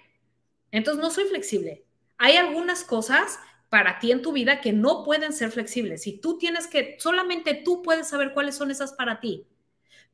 [0.70, 1.82] Entonces no soy flexible.
[2.18, 6.36] Hay algunas cosas para ti en tu vida que no pueden ser flexibles y tú
[6.36, 9.46] tienes que, solamente tú puedes saber cuáles son esas para ti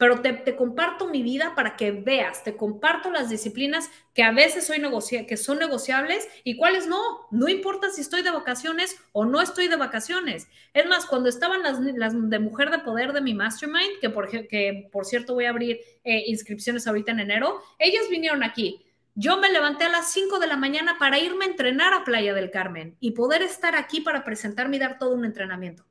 [0.00, 4.66] pero te, comparto mi vida para que veas, te comparto las disciplinas que a veces
[4.66, 4.80] soy
[5.26, 6.98] que son negociables y cuáles no.
[7.30, 10.48] No importa si estoy de vacaciones o no estoy de vacaciones.
[10.72, 14.88] Es más, cuando estaban las, de mujer de poder de mi mastermind, que por, que
[14.90, 18.82] por cierto voy a abrir eh, inscripciones ahorita en enero, ellas vinieron aquí.
[19.14, 22.32] Yo me levanté a las 5 de la mañana para irme a entrenar a Playa
[22.32, 25.89] del Carmen y poder estar aquí para presentarme y dar todo un entrenamiento.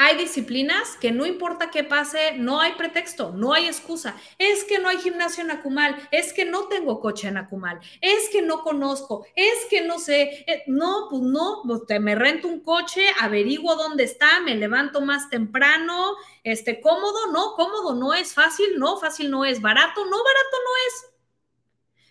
[0.00, 4.14] Hay disciplinas que no importa qué pase, no hay pretexto, no hay excusa.
[4.38, 8.28] Es que no hay gimnasio en Acumal, es que no tengo coche en Acumal, es
[8.30, 10.44] que no conozco, es que no sé.
[10.46, 15.30] Eh, no, pues no, pues me rento un coche, averiguo dónde está, me levanto más
[15.30, 20.56] temprano, este, cómodo, no, cómodo no es, fácil, no, fácil no es, barato, no, barato
[20.64, 21.06] no es.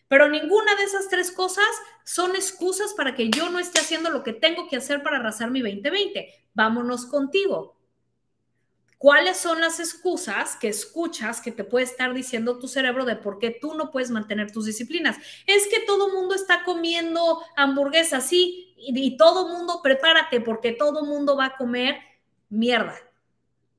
[0.10, 1.70] Pero ninguna de esas tres cosas
[2.04, 5.52] son excusas para que yo no esté haciendo lo que tengo que hacer para arrasar
[5.52, 6.34] mi 2020.
[6.54, 7.77] Vámonos contigo.
[8.98, 13.38] ¿Cuáles son las excusas que escuchas que te puede estar diciendo tu cerebro de por
[13.38, 15.18] qué tú no puedes mantener tus disciplinas?
[15.46, 21.36] Es que todo mundo está comiendo hamburguesas, sí, y, todo mundo prepárate porque todo mundo
[21.38, 21.98] va a comer
[22.50, 22.96] mierda.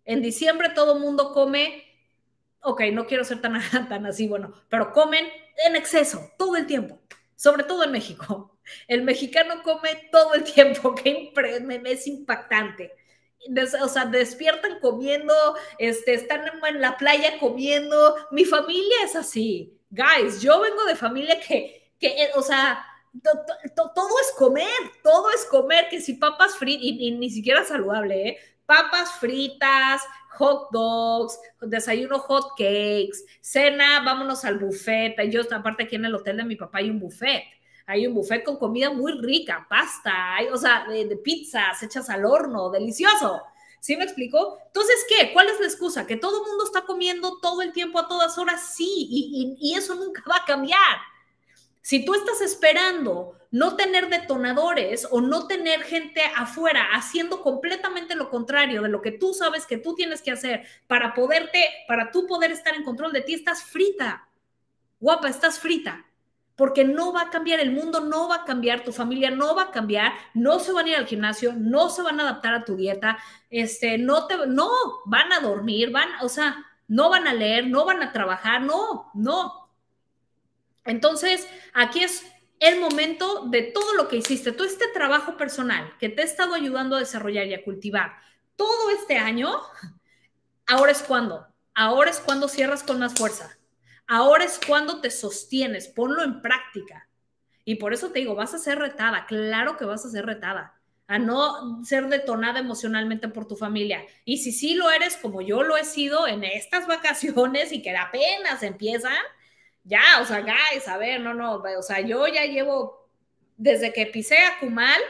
[0.04, 1.84] En diciembre todo mundo come,
[2.62, 5.26] ok, no quiero ser tan, tan así, bueno, pero comen
[5.66, 7.00] en exceso todo el tiempo,
[7.34, 8.56] sobre todo en México.
[8.86, 11.32] El mexicano come todo el tiempo, que
[11.86, 12.97] es impactante
[13.82, 15.34] o sea, despiertan comiendo,
[15.78, 18.16] este, están en la playa comiendo.
[18.30, 19.78] Mi familia es así.
[19.90, 22.84] Guys, yo vengo de familia que, que eh, o sea,
[23.22, 24.66] todo es comer,
[25.02, 28.38] todo es comer, que si papas fritas, y, ni siquiera saludable, ¿eh?
[28.66, 30.02] papas fritas,
[30.36, 35.16] hot dogs, desayuno hot cakes, cena, vámonos al buffet.
[35.30, 37.44] Yo, aparte, aquí en el hotel de mi papá hay un buffet.
[37.88, 42.26] Hay un buffet con comida muy rica, pasta, hay, o sea, de, pizzas hechas al
[42.26, 43.42] horno, delicioso.
[43.80, 44.58] ¿Sí me explico?
[44.66, 45.32] Entonces, ¿qué?
[45.32, 46.06] ¿Cuál es la excusa?
[46.06, 48.74] ¿Que todo el mundo está comiendo todo el tiempo a todas horas?
[48.76, 50.98] Sí, y, y eso nunca va a cambiar.
[51.80, 58.28] Si tú estás esperando no tener detonadores o no tener gente afuera haciendo completamente lo
[58.28, 62.26] contrario de lo que tú sabes que tú tienes que hacer para poderte, para tú
[62.26, 64.28] poder estar en control de ti, estás frita.
[65.00, 66.04] Guapa, estás frita.
[66.58, 69.62] Porque no va a cambiar, el mundo no va a cambiar, tu familia no va
[69.62, 72.64] a cambiar, no se van a ir al gimnasio, no se van a adaptar a
[72.66, 73.16] tu dieta,
[73.48, 74.68] este, no te, no,
[75.06, 79.10] van a dormir, van, o sea, no van a leer, no van a trabajar, no,
[79.14, 79.68] no,
[80.88, 82.24] entonces, aquí es
[82.60, 86.54] el momento de todo lo que hiciste, todo este trabajo personal que te ha estado
[86.54, 88.16] ayudando a desarrollar y a cultivar
[88.56, 89.54] todo este año,
[90.66, 93.57] ahora es cuando, ahora es cuando cierras con más fuerza,
[94.08, 97.08] ahora es cuando te sostienes, ponlo en práctica.
[97.64, 100.74] Y por eso te digo, vas a ser retada, claro que vas a ser retada,
[101.06, 104.04] a no ser detonada emocionalmente por tu familia.
[104.24, 107.94] Y si sí lo eres, como yo lo he sido en estas vacaciones y que
[107.94, 109.12] apenas empiezan,
[109.84, 113.08] ya, o sea, guys, a ver, no, no, o sea, yo ya llevo,
[113.58, 115.00] desde que pisé a Kumal,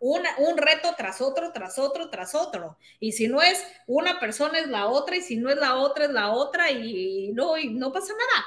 [0.00, 2.78] un reto tras otro, tras otro, tras otro.
[3.00, 6.06] Y si no es una persona, es la otra, y si no es la otra,
[6.06, 8.44] es la otra, y, no, y no pasa nada.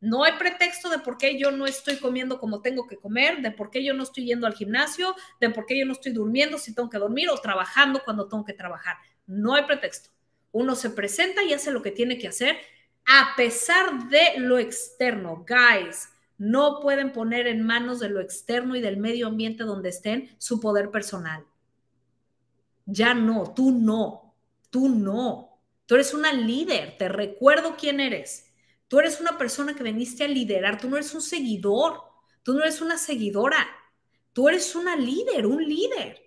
[0.00, 3.52] No hay pretexto de por qué yo no estoy comiendo como tengo que comer, de
[3.52, 6.58] por qué yo no estoy yendo al gimnasio, de por qué yo no estoy durmiendo
[6.58, 8.96] si tengo que dormir o trabajando cuando tengo que trabajar.
[9.26, 10.10] No hay pretexto.
[10.50, 12.58] Uno se presenta y hace lo que tiene que hacer
[13.06, 15.44] a pesar de lo externo.
[15.46, 16.08] Guys,
[16.42, 20.58] no pueden poner en manos de lo externo y del medio ambiente donde estén su
[20.58, 21.44] poder personal.
[22.84, 24.34] Ya no, tú no,
[24.68, 25.60] tú no.
[25.86, 28.52] Tú eres una líder, te recuerdo quién eres.
[28.88, 32.02] Tú eres una persona que veniste a liderar, tú no eres un seguidor,
[32.42, 33.64] tú no eres una seguidora,
[34.32, 36.22] tú eres una líder, un líder.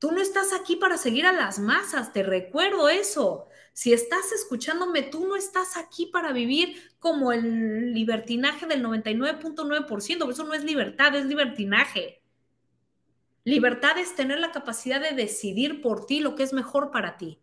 [0.00, 3.46] Tú no estás aquí para seguir a las masas, te recuerdo eso.
[3.78, 10.42] Si estás escuchándome, tú no estás aquí para vivir como el libertinaje del 99.9%, eso
[10.42, 12.20] no es libertad, es libertinaje.
[13.44, 17.38] Libertad es tener la capacidad de decidir por ti lo que es mejor para ti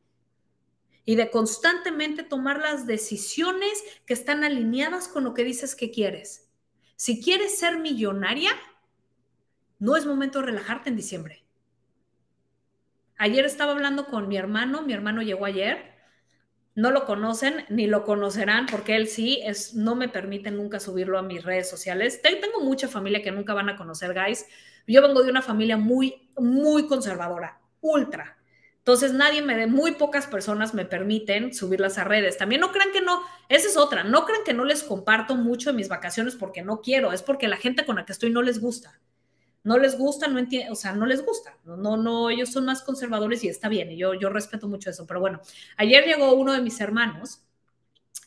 [1.05, 6.51] y de constantemente tomar las decisiones que están alineadas con lo que dices que quieres.
[6.97, 8.51] Si quieres ser millonaria,
[9.79, 11.45] no es momento de relajarte en diciembre.
[13.15, 15.94] Ayer estaba hablando con mi hermano, mi hermano llegó ayer
[16.75, 21.17] no lo conocen ni lo conocerán porque él sí es, no me permite nunca subirlo
[21.17, 22.21] a mis redes sociales.
[22.21, 24.45] Tengo mucha familia que nunca van a conocer, guys.
[24.85, 28.37] Yo vengo de una familia muy, muy conservadora, ultra.
[28.77, 32.37] Entonces nadie me de muy pocas personas me permiten subirlas a redes.
[32.37, 35.71] También no crean que no, esa es otra, no crean que no les comparto mucho
[35.71, 38.43] en mis vacaciones porque no quiero, es porque la gente con la que estoy no
[38.43, 38.99] les gusta
[39.65, 42.81] no les gusta, no entiende, o sea, no les gusta, no, no, ellos son más
[42.83, 45.41] conservadores y está bien, y yo, yo respeto mucho eso, pero bueno,
[45.75, 47.41] ayer llegó uno de mis hermanos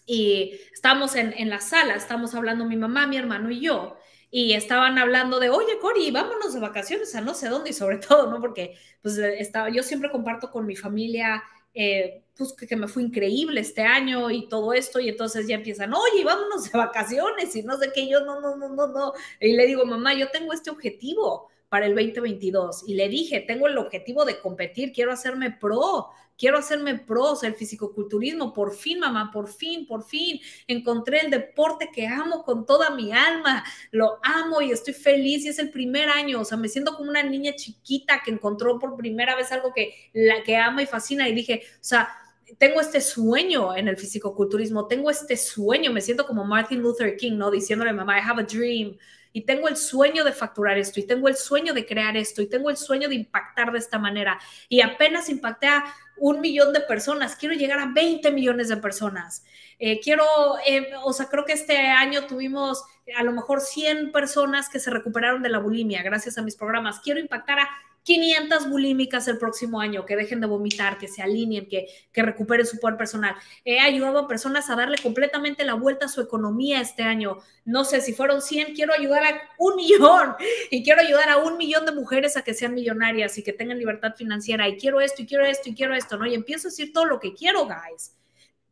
[0.05, 3.97] y estábamos en, en la sala, estábamos hablando mi mamá, mi hermano y yo,
[4.31, 7.99] y estaban hablando de, oye, Cori, vámonos de vacaciones a no sé dónde, y sobre
[8.09, 8.41] todo, ¿no?
[8.41, 11.43] Porque pues estaba, yo siempre comparto con mi familia
[11.75, 15.93] eh, pues que, me fue increíble este año y todo esto, y entonces ya empiezan,
[15.95, 19.13] oye, vámonos de vacaciones y no sé qué, yo no, no, no, no, no.
[19.41, 23.67] Y le digo, mamá, yo tengo este objetivo para el 2022 y le dije, tengo
[23.67, 29.31] el objetivo de competir, quiero hacerme pro, quiero hacerme pros, el fisicoculturismo, por fin, mamá,
[29.33, 34.63] por fin, por fin, encontré el deporte que amo con toda mi alma, lo amo
[34.63, 37.55] y estoy feliz y es el primer año, o sea, me siento como una niña
[37.55, 41.63] chiquita que encontró por primera vez algo que la que ama y fascina y dije,
[41.75, 42.09] o sea,
[42.57, 47.33] tengo este sueño en el fisicoculturismo, tengo este sueño, me siento como Martin Luther King,
[47.37, 47.51] ¿no?
[47.51, 48.97] Diciéndole, mamá, I have a dream,
[49.33, 52.49] y tengo el sueño de facturar esto, y tengo el sueño de crear esto, y
[52.49, 54.39] tengo el sueño de impactar de esta manera,
[54.69, 55.85] y apenas impacté a
[56.17, 59.45] un millón de personas, quiero llegar a 20 millones de personas.
[59.79, 60.25] Eh, quiero,
[60.67, 62.85] eh, o sea, creo que este año tuvimos
[63.17, 67.01] a lo mejor 100 personas que se recuperaron de la bulimia gracias a mis programas.
[67.01, 67.69] Quiero impactar a
[68.09, 72.65] 500 bulímicas el próximo año, que dejen de vomitar, que se alineen, que, que recuperen
[72.65, 73.37] su poder personal.
[73.67, 77.37] He ayudado a personas a darle completamente la vuelta a su economía este año.
[77.67, 80.37] No sé, si fueron 100, quiero ayudar a un millón
[80.71, 83.79] y quiero ayudar a un millón de mujeres a que sean millonarias y que tengan
[83.79, 86.25] libertad financiera y quiero esto y quiero esto y quiero esto, ¿no?
[86.25, 88.17] Y empiezo a decir todo lo que quiero, guys.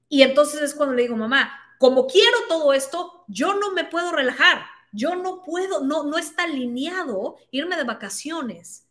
[0.09, 4.13] Y entonces es cuando le digo, mamá, como quiero todo esto, yo no me puedo
[4.13, 4.65] relajar.
[4.93, 8.86] Yo no puedo, no, no está alineado irme de vacaciones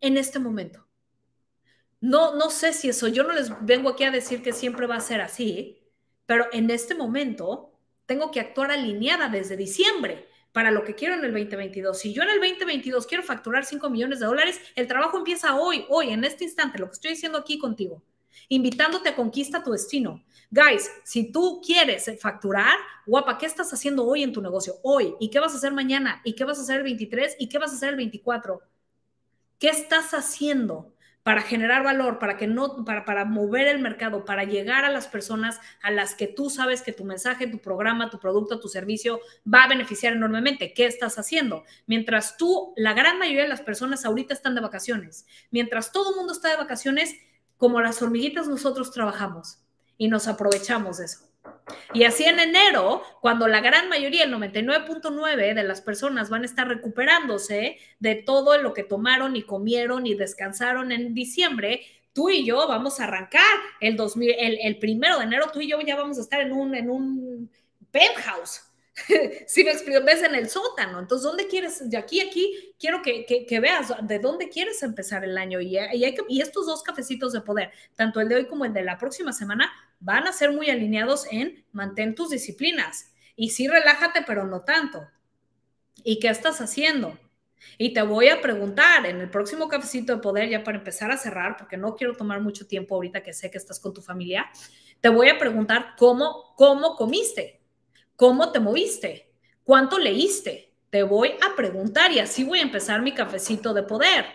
[0.00, 0.86] en este momento.
[2.00, 4.96] No, no sé si eso, yo no les vengo aquí a decir que siempre va
[4.96, 5.82] a ser así,
[6.26, 7.72] pero en este momento
[8.04, 11.98] tengo que actuar alineada desde diciembre para lo que quiero en el 2022.
[11.98, 15.84] Si yo en el 2022 quiero facturar 5 millones de dólares, el trabajo empieza hoy,
[15.88, 18.02] hoy, en este instante, lo que estoy diciendo aquí contigo,
[18.48, 20.24] invitándote a conquista tu destino.
[20.50, 22.76] Guys, si tú quieres facturar,
[23.06, 24.76] guapa, ¿qué estás haciendo hoy en tu negocio?
[24.82, 25.14] Hoy.
[25.20, 26.22] ¿Y qué vas a hacer mañana?
[26.24, 27.36] ¿Y qué vas a hacer el 23?
[27.38, 28.62] ¿Y qué vas a hacer el 24?
[29.58, 30.96] ¿Qué estás haciendo?
[31.26, 35.08] para generar valor, para que no, para, para mover el mercado, para llegar a las
[35.08, 39.18] personas a las que tú sabes que tu mensaje, tu programa, tu producto, tu servicio
[39.52, 40.72] va a beneficiar enormemente.
[40.72, 41.64] ¿Qué estás haciendo?
[41.88, 46.16] Mientras tú, la gran mayoría de las personas ahorita están de vacaciones, mientras todo el
[46.16, 47.16] mundo está de vacaciones,
[47.56, 49.58] como las hormiguitas nosotros trabajamos
[49.98, 51.28] y nos aprovechamos de eso.
[51.94, 56.46] Y así en enero, cuando la gran mayoría, el 99.9 de las personas van a
[56.46, 61.82] estar recuperándose de todo lo que tomaron y comieron y descansaron en diciembre,
[62.12, 63.42] tú y yo vamos a arrancar
[63.80, 66.74] el, 2000, el, primero de enero, tú y yo ya vamos a estar en un,
[66.74, 67.50] en un
[67.90, 68.62] penthouse.
[69.46, 70.98] si me explico, ves en el sótano.
[70.98, 71.88] Entonces, ¿dónde quieres?
[71.90, 75.60] De aquí aquí, quiero que, que, veas de dónde quieres empezar el año.
[75.60, 78.82] Y, y, y estos dos cafecitos de poder, tanto el de hoy como el de
[78.82, 79.70] la próxima semana,
[80.00, 83.12] van a ser muy alineados en mantén tus disciplinas.
[83.34, 85.06] Y sí, relájate, pero no tanto.
[86.02, 87.18] ¿Y qué estás haciendo?
[87.78, 91.16] Y te voy a preguntar en el próximo cafecito de poder, ya para empezar a
[91.16, 94.46] cerrar, porque no quiero tomar mucho tiempo ahorita que sé que estás con tu familia,
[95.00, 97.60] te voy a preguntar cómo, cómo comiste,
[98.14, 99.32] cómo te moviste,
[99.64, 100.74] cuánto leíste.
[100.90, 104.26] Te voy a preguntar y así voy a empezar mi cafecito de poder.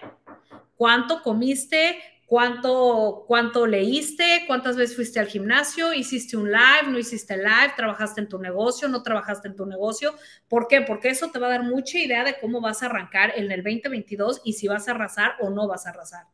[0.75, 1.97] ¿Cuánto comiste?
[2.31, 8.21] Cuánto, cuánto leíste, cuántas veces fuiste al gimnasio, hiciste un live, no hiciste live, trabajaste
[8.21, 10.15] en tu negocio, no trabajaste en tu negocio.
[10.47, 10.79] ¿Por qué?
[10.79, 13.61] Porque eso te va a dar mucha idea de cómo vas a arrancar en el
[13.61, 16.27] 2022 y si vas a arrasar o no vas a arrasar.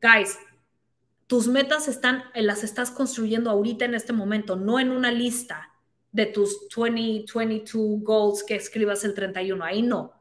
[0.00, 0.38] Guys,
[1.26, 5.74] tus metas están, las estás construyendo ahorita en este momento, no en una lista
[6.10, 9.62] de tus 2022 goals que escribas el 31.
[9.62, 10.17] Ahí no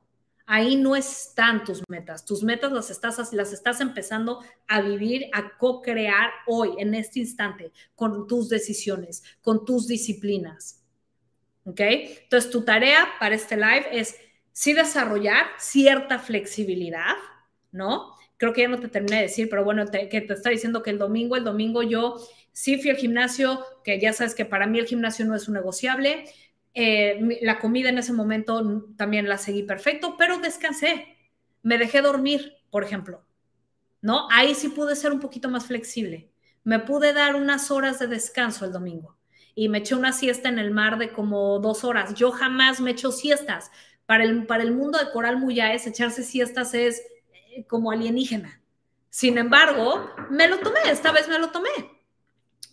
[0.47, 2.25] ahí no están tus metas.
[2.25, 7.71] Tus metas las estás, las estás empezando a vivir, a co-crear hoy, en este instante,
[7.93, 10.83] con tus decisiones, con tus disciplinas.
[11.65, 11.81] ¿Ok?
[11.81, 14.15] Entonces, tu tarea para este live es
[14.53, 17.15] sí desarrollar cierta flexibilidad,
[17.71, 18.15] ¿no?
[18.37, 20.91] Creo que ya no te terminé de decir, pero bueno, que te está diciendo que
[20.91, 22.15] el domingo, el domingo yo
[22.53, 25.55] sí fui al gimnasio, que ya sabes que para mí el gimnasio no es un
[25.55, 26.23] negociable
[26.79, 31.17] eh, la comida en ese momento también la seguí perfecto, pero descansé.
[31.63, 33.25] Me dejé dormir, por ejemplo.
[33.99, 34.27] ¿No?
[34.29, 36.29] Ahí sí pude ser un poquito más flexible.
[36.63, 39.17] Me pude dar unas horas de descanso el domingo
[39.55, 42.13] y me eché una siesta en el mar de como dos horas.
[42.13, 43.71] Yo jamás me echo siestas.
[44.05, 47.01] Para el, para el mundo de Coral Muyáez, echarse siestas es
[47.55, 48.61] eh, como alienígena.
[49.09, 51.71] Sin embargo, me lo tomé, esta vez me lo tomé.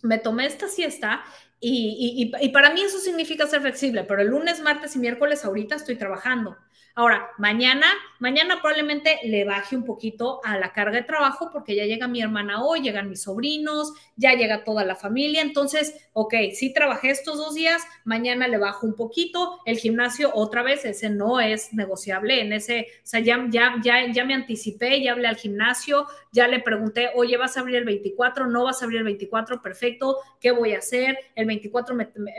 [0.03, 1.23] Me tomé esta siesta
[1.59, 5.95] y, para mí eso significa ser flexible, pero el lunes, martes y miércoles ahorita estoy
[5.95, 6.57] trabajando.
[6.97, 7.87] Ahora, mañana,
[8.19, 12.21] mañana probablemente le baje un poquito a la carga de trabajo porque ya llega mi
[12.21, 15.41] hermana hoy, llegan mis sobrinos, ya llega toda la familia.
[15.41, 19.59] Entonces, ok, sí trabajé estos dos días, mañana le bajo un poquito.
[19.65, 22.39] El gimnasio, otra vez, ese no es negociable.
[22.39, 26.47] En ese, o sea, ya, ya, ya, ya me anticipé, ya hablé al gimnasio, ya
[26.47, 28.47] le pregunté, oye, ¿vas a abrir el 24?
[28.47, 29.61] ¿No vas a abrir el 24?
[29.61, 31.17] Perfecto, ¿qué voy a hacer?
[31.35, 31.93] El 24,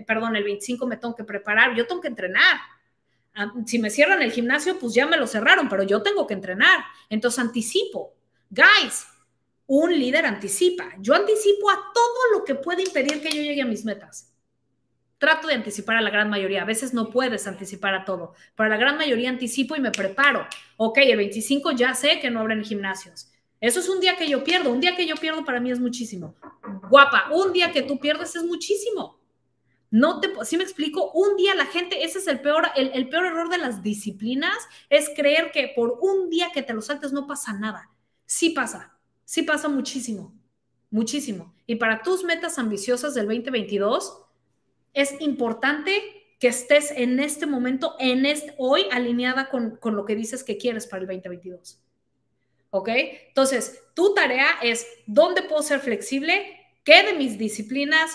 [0.07, 2.57] perdón, el 25 me tengo que preparar, yo tengo que entrenar
[3.66, 6.84] si me cierran el gimnasio, pues ya me lo cerraron, pero yo tengo que entrenar.
[7.11, 8.14] Entonces anticipo.
[8.51, 9.07] Guys,
[9.66, 10.95] un líder anticipa.
[11.01, 14.32] Yo anticipo a todo lo que puede impedir que yo llegue a mis metas.
[15.18, 16.62] Trato de anticipar a la gran mayoría.
[16.62, 19.91] A veces no puedes anticipar a todo, pero a la gran mayoría anticipo y me
[19.91, 20.47] preparo.
[20.76, 23.30] Ok, el 25 ya sé que no abren gimnasios.
[23.61, 24.70] Eso es un día que yo pierdo.
[24.70, 26.34] Un día que yo pierdo para mí es muchísimo.
[26.91, 29.16] Guapa, un día que tú pierdes es muchísimo.
[29.97, 33.24] No te, si me explico, un día la gente, ese es el peor, el, peor
[33.24, 34.55] error de las disciplinas,
[34.90, 37.88] es creer que por un día que te lo saltes no pasa nada.
[38.26, 38.94] Sí pasa,
[39.24, 40.34] sí pasa muchísimo,
[40.90, 41.55] muchísimo.
[41.66, 44.22] Y para tus metas ambiciosas del 2022,
[44.92, 46.03] es importante
[46.38, 50.59] que estés en este momento, en este, hoy, alineada con, con lo que dices que
[50.59, 51.80] quieres para el 2022.
[52.68, 52.90] ¿Ok?
[53.28, 56.55] Entonces, tu tarea es, ¿dónde puedo ser flexible?
[56.84, 58.14] ¿Qué de mis disciplinas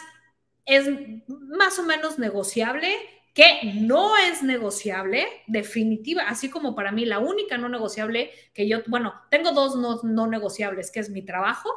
[0.66, 0.88] es
[1.28, 2.96] más o menos negociable,
[3.34, 8.80] que no es negociable, definitiva, así como para mí la única no negociable que yo,
[8.88, 11.70] bueno, tengo dos no, no negociables, que es mi trabajo.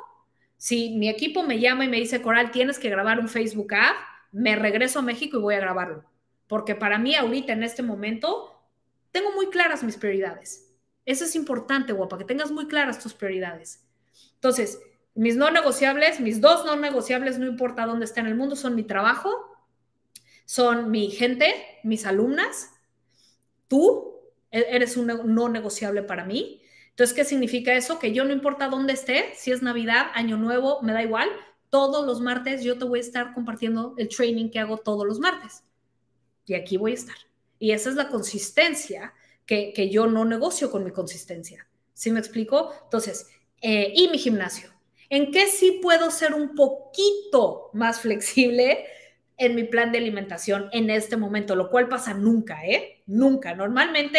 [0.57, 3.95] Si mi equipo me llama y me dice, Coral, tienes que grabar un Facebook Ad,
[4.33, 6.05] me regreso a México y voy a grabarlo.
[6.49, 8.61] Porque para mí ahorita, en este momento,
[9.13, 10.75] tengo muy claras mis prioridades.
[11.07, 13.87] Eso es importante, guapa, que tengas muy claras tus prioridades.
[14.35, 14.81] Entonces,
[15.15, 18.75] Mis no negociables, mis dos no negociables, no importa dónde esté en el mundo, son
[18.75, 19.31] mi trabajo,
[20.45, 21.55] son mi gente,
[21.85, 22.71] mis alumnas,
[23.69, 26.61] tú e-, eres un no negociable para mí.
[26.91, 27.99] Entonces, ¿qué significa eso?
[27.99, 31.29] Que yo no importa dónde esté, si es Navidad, Año Nuevo, me da igual,
[31.71, 35.19] todos los martes yo te voy a estar compartiendo el training que hago todos los
[35.19, 35.65] martes.
[36.47, 37.17] Y aquí voy a estar.
[37.59, 39.15] Y esa es la consistencia
[39.47, 41.67] que, que yo no negocio con mi consistencia.
[41.93, 42.73] ¿Sí me explico?
[42.85, 43.29] Entonces,
[43.61, 44.74] eh, y mi gimnasio.
[45.11, 48.85] ¿En qué sí puedo ser un poquito más flexible?
[49.37, 53.03] en mi plan de alimentación en este momento, lo cual pasa nunca, ¿eh?
[53.07, 53.55] Nunca.
[53.55, 54.19] Normalmente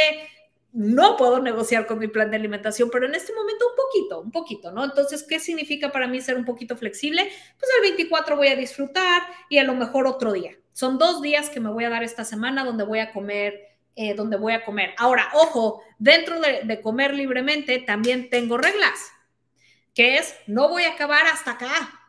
[0.73, 4.31] no puedo negociar con mi plan de alimentación, pero en este momento un poquito, un
[4.31, 4.83] poquito, ¿no?
[4.83, 7.31] Entonces, ¿qué significa para mí ser un poquito flexible?
[7.57, 10.51] Pues el 24 voy a disfrutar y a lo mejor otro día.
[10.73, 14.15] Son dos días que me voy a dar esta semana donde voy a comer, eh,
[14.15, 14.93] donde voy a comer.
[14.97, 18.99] Ahora, ojo, dentro de, de comer libremente también tengo reglas,
[19.95, 21.99] que es, no voy a acabar hasta acá.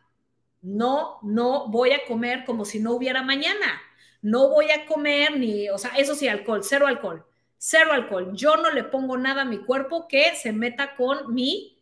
[0.60, 3.80] No, no voy a comer como si no hubiera mañana.
[4.20, 7.24] No voy a comer ni, o sea, eso sí, alcohol, cero alcohol
[7.58, 8.30] cero alcohol.
[8.34, 11.72] Yo no le pongo nada a mi cuerpo que se meta con mi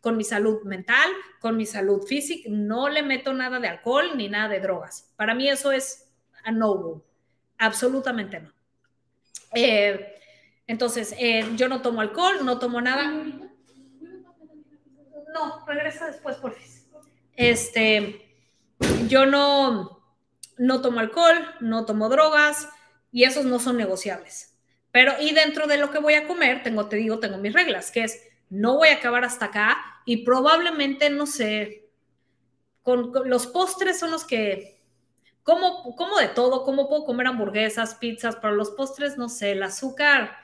[0.00, 1.10] con mi salud mental,
[1.40, 5.12] con mi salud física, no le meto nada de alcohol ni nada de drogas.
[5.16, 6.12] Para mí eso es
[6.44, 7.02] a no
[7.58, 8.52] absolutamente no.
[9.52, 10.14] Eh,
[10.68, 13.10] entonces, eh, yo no tomo alcohol, no tomo nada.
[15.36, 16.66] No, regresa después, por fin.
[17.34, 18.34] Este,
[19.06, 20.02] yo no,
[20.56, 22.70] no tomo alcohol, no tomo drogas
[23.12, 24.56] y esos no son negociables.
[24.92, 27.90] Pero, y dentro de lo que voy a comer, tengo, te digo, tengo mis reglas,
[27.90, 29.76] que es, no voy a acabar hasta acá
[30.06, 31.90] y probablemente, no sé,
[32.80, 34.82] con, los postres son los que,
[35.42, 39.62] como, como de todo, como puedo comer hamburguesas, pizzas, pero los postres, no sé, el
[39.62, 40.38] azúcar,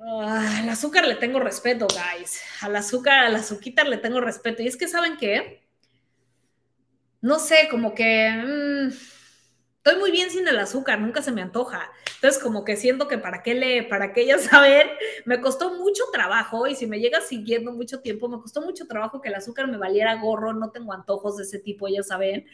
[0.00, 2.40] ah, al azúcar le tengo respeto, guys.
[2.60, 4.62] Al azúcar, al azuquitar le tengo respeto.
[4.62, 5.66] Y es que, ¿saben qué?
[7.20, 8.30] No sé, como que...
[8.30, 8.92] Mm,
[9.78, 11.90] estoy muy bien sin el azúcar, nunca se me antoja.
[12.16, 14.90] Entonces, como que siento que para qué le, para qué ya saber,
[15.24, 19.20] me costó mucho trabajo y si me llega siguiendo mucho tiempo, me costó mucho trabajo
[19.20, 22.46] que el azúcar me valiera gorro, no tengo antojos de ese tipo, ya saben.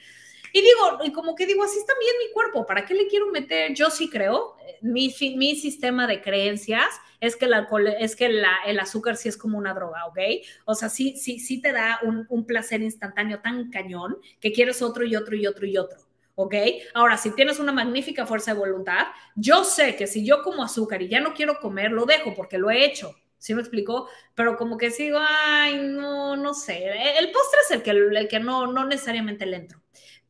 [0.55, 3.27] Y digo, y como que digo, así está bien mi cuerpo, ¿para qué le quiero
[3.27, 3.75] meter?
[3.75, 6.87] Yo sí creo, mi, mi sistema de creencias
[7.19, 10.19] es que el alcohol, es que la, el azúcar sí es como una droga, ¿ok?
[10.65, 14.81] O sea, sí, sí, sí te da un, un placer instantáneo tan cañón que quieres
[14.81, 15.99] otro y otro y otro y otro.
[16.37, 16.55] ¿ok?
[16.95, 21.03] Ahora, si tienes una magnífica fuerza de voluntad, yo sé que si yo como azúcar
[21.03, 23.13] y ya no quiero comer, lo dejo porque lo he hecho.
[23.39, 24.09] ¿Sí me explico?
[24.37, 26.87] Pero como que sigo, ay, no, no sé.
[27.19, 29.83] El postre es el que, el que no, no necesariamente le entro,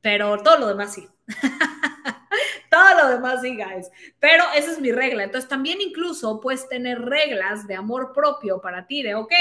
[0.05, 1.09] pero todo lo demás sí.
[2.71, 3.91] todo lo demás sí, guys.
[4.21, 5.25] Pero esa es mi regla.
[5.25, 9.33] Entonces también incluso puedes tener reglas de amor propio para ti, de, ok,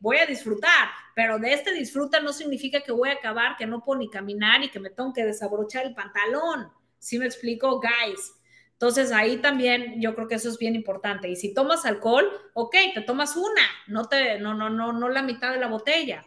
[0.00, 3.82] voy a disfrutar, pero de este disfruta no significa que voy a acabar, que no
[3.82, 6.70] puedo ni caminar y que me tengo que desabrochar el pantalón.
[6.98, 8.34] ¿Sí me explico, guys?
[8.72, 11.26] Entonces ahí también yo creo que eso es bien importante.
[11.30, 15.22] Y si tomas alcohol, ok, te tomas una, no te, no, no, no, no la
[15.22, 16.26] mitad de la botella.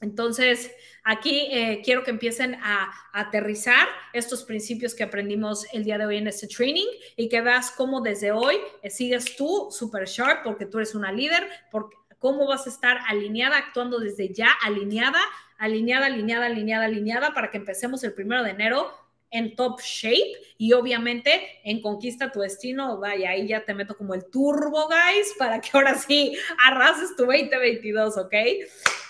[0.00, 0.70] Entonces,
[1.04, 6.18] aquí eh, quiero que empiecen a, aterrizar estos principios que aprendimos el día de hoy
[6.18, 10.66] en este training y que veas cómo desde hoy eh, sigues tú super sharp porque
[10.66, 15.20] tú eres una líder, porque cómo vas a estar alineada, actuando desde ya, alineada,
[15.58, 18.92] alineada, alineada, alineada, alineada, para que empecemos el primero de enero
[19.30, 24.14] en top shape y obviamente en Conquista tu Destino, vaya, ahí ya te meto como
[24.14, 28.34] el turbo, guys, para que ahora sí arrases tu 2022, ¿ok?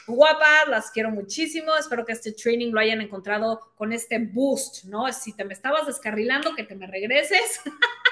[0.06, 5.12] Guapas, las quiero muchísimo, espero que este training lo hayan encontrado con este boost, ¿no?
[5.12, 7.60] Si te me estabas descarrilando, que te me regreses.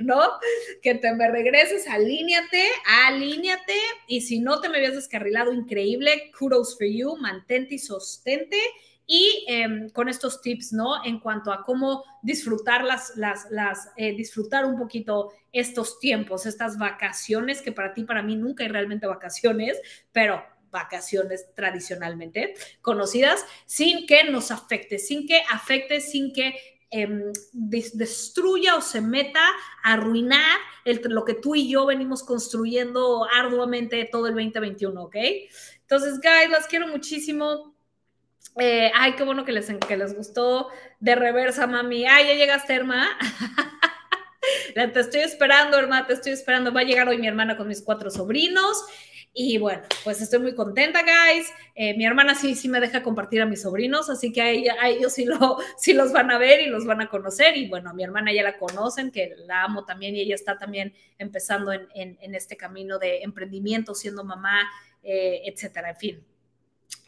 [0.00, 0.20] ¿no?
[0.82, 2.68] Que te me regreses, alíñate,
[3.06, 8.56] alíñate, y si no te me habías descarrilado, increíble, kudos for you, mantente y sostente.
[9.12, 11.04] Y em, con estos tips, ¿no?
[11.04, 16.78] En cuanto a cómo disfrutar las, las, las eh, disfrutar un poquito estos tiempos, estas
[16.78, 19.80] vacaciones, que para ti, para mí nunca hay realmente vacaciones,
[20.12, 26.54] pero vacaciones tradicionalmente conocidas, sin que nos afecte, sin que afecte, sin que
[26.92, 29.44] Em, destruya o se meta
[29.84, 35.16] a arruinar lo que tú y yo venimos construyendo arduamente todo el 2021, ¿ok?
[35.82, 37.76] Entonces, guys, las quiero muchísimo.
[38.58, 40.68] Eh, ay, qué bueno que les, que les gustó
[40.98, 42.06] de reversa, mami.
[42.06, 43.16] Ay, ya llegaste, hermana.
[44.74, 46.72] te estoy esperando, hermana, te estoy esperando.
[46.72, 48.84] Va a llegar hoy mi hermana con mis cuatro sobrinos.
[49.32, 51.48] Y bueno, pues estoy muy contenta, guys.
[51.76, 54.74] Eh, mi hermana sí, sí me deja compartir a mis sobrinos, así que a, ella,
[54.80, 57.56] a ellos sí, lo, sí los van a ver y los van a conocer.
[57.56, 60.58] Y bueno, a mi hermana ya la conocen, que la amo también y ella está
[60.58, 64.68] también empezando en, este camino de emprendimiento, siendo mamá,
[65.02, 65.90] eh, etcétera.
[65.90, 66.24] En fin,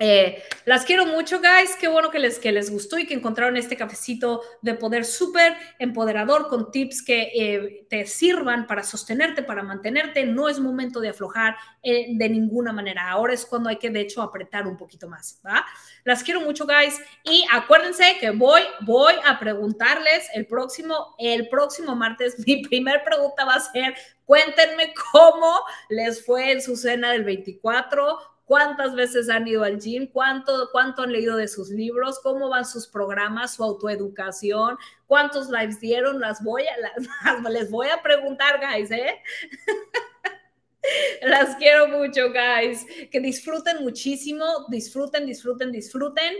[0.04, 1.76] Eh, las quiero mucho, guys.
[1.76, 5.56] Qué bueno que les, que les gustó y que encontraron este cafecito de poder súper
[5.78, 10.24] empoderador con tips que eh, te sirvan para sostenerte, para mantenerte.
[10.26, 11.54] No es momento de aflojar
[11.84, 13.10] eh, de ninguna manera.
[13.10, 15.40] Ahora es cuando hay que, de hecho, apretar un poquito más.
[15.46, 15.64] ¿va?
[16.02, 17.00] Las quiero mucho, guys.
[17.22, 22.36] Y acuérdense que voy, voy a preguntarles el próximo, el próximo martes.
[22.44, 25.60] Mi primer pregunta va a ser: cuéntenme cómo
[25.90, 31.00] les fue en su cena del 24 cuántas veces han ido al gym, cuánto, cuánto
[31.00, 34.76] han leído de sus libros, cómo van sus programas, su autoeducación,
[35.06, 39.22] cuántos lives dieron, las voy a, les voy a preguntar, guys, ¿eh?
[41.22, 42.84] Las quiero mucho, guys.
[43.10, 46.34] Que disfruten muchísimo, disfruten, disfruten, disfruten.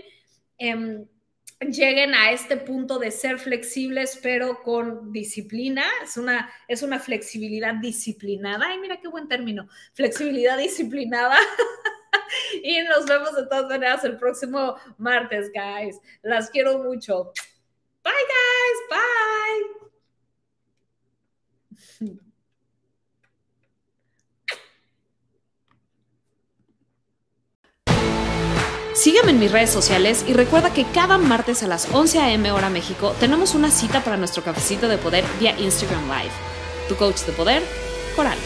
[0.58, 1.06] Em,
[1.60, 5.86] lleguen a este punto de ser flexibles, pero con disciplina.
[6.02, 8.66] Es una, es una flexibilidad disciplinada.
[8.66, 9.66] Ay, mira qué buen término.
[9.94, 11.38] Flexibilidad disciplinada.
[12.62, 15.98] y nos vemos de todas maneras el próximo martes, guys.
[16.22, 17.32] Las quiero mucho.
[18.02, 18.78] Bye, guys.
[18.90, 19.82] Bye.
[28.94, 32.52] Sígueme en mis redes sociales y recuerda que cada martes a las 11 a.m.
[32.52, 36.32] hora México tenemos una cita para nuestro cafecito de poder vía Instagram Live.
[36.88, 37.62] Tu coach de poder,
[38.14, 38.38] Coral.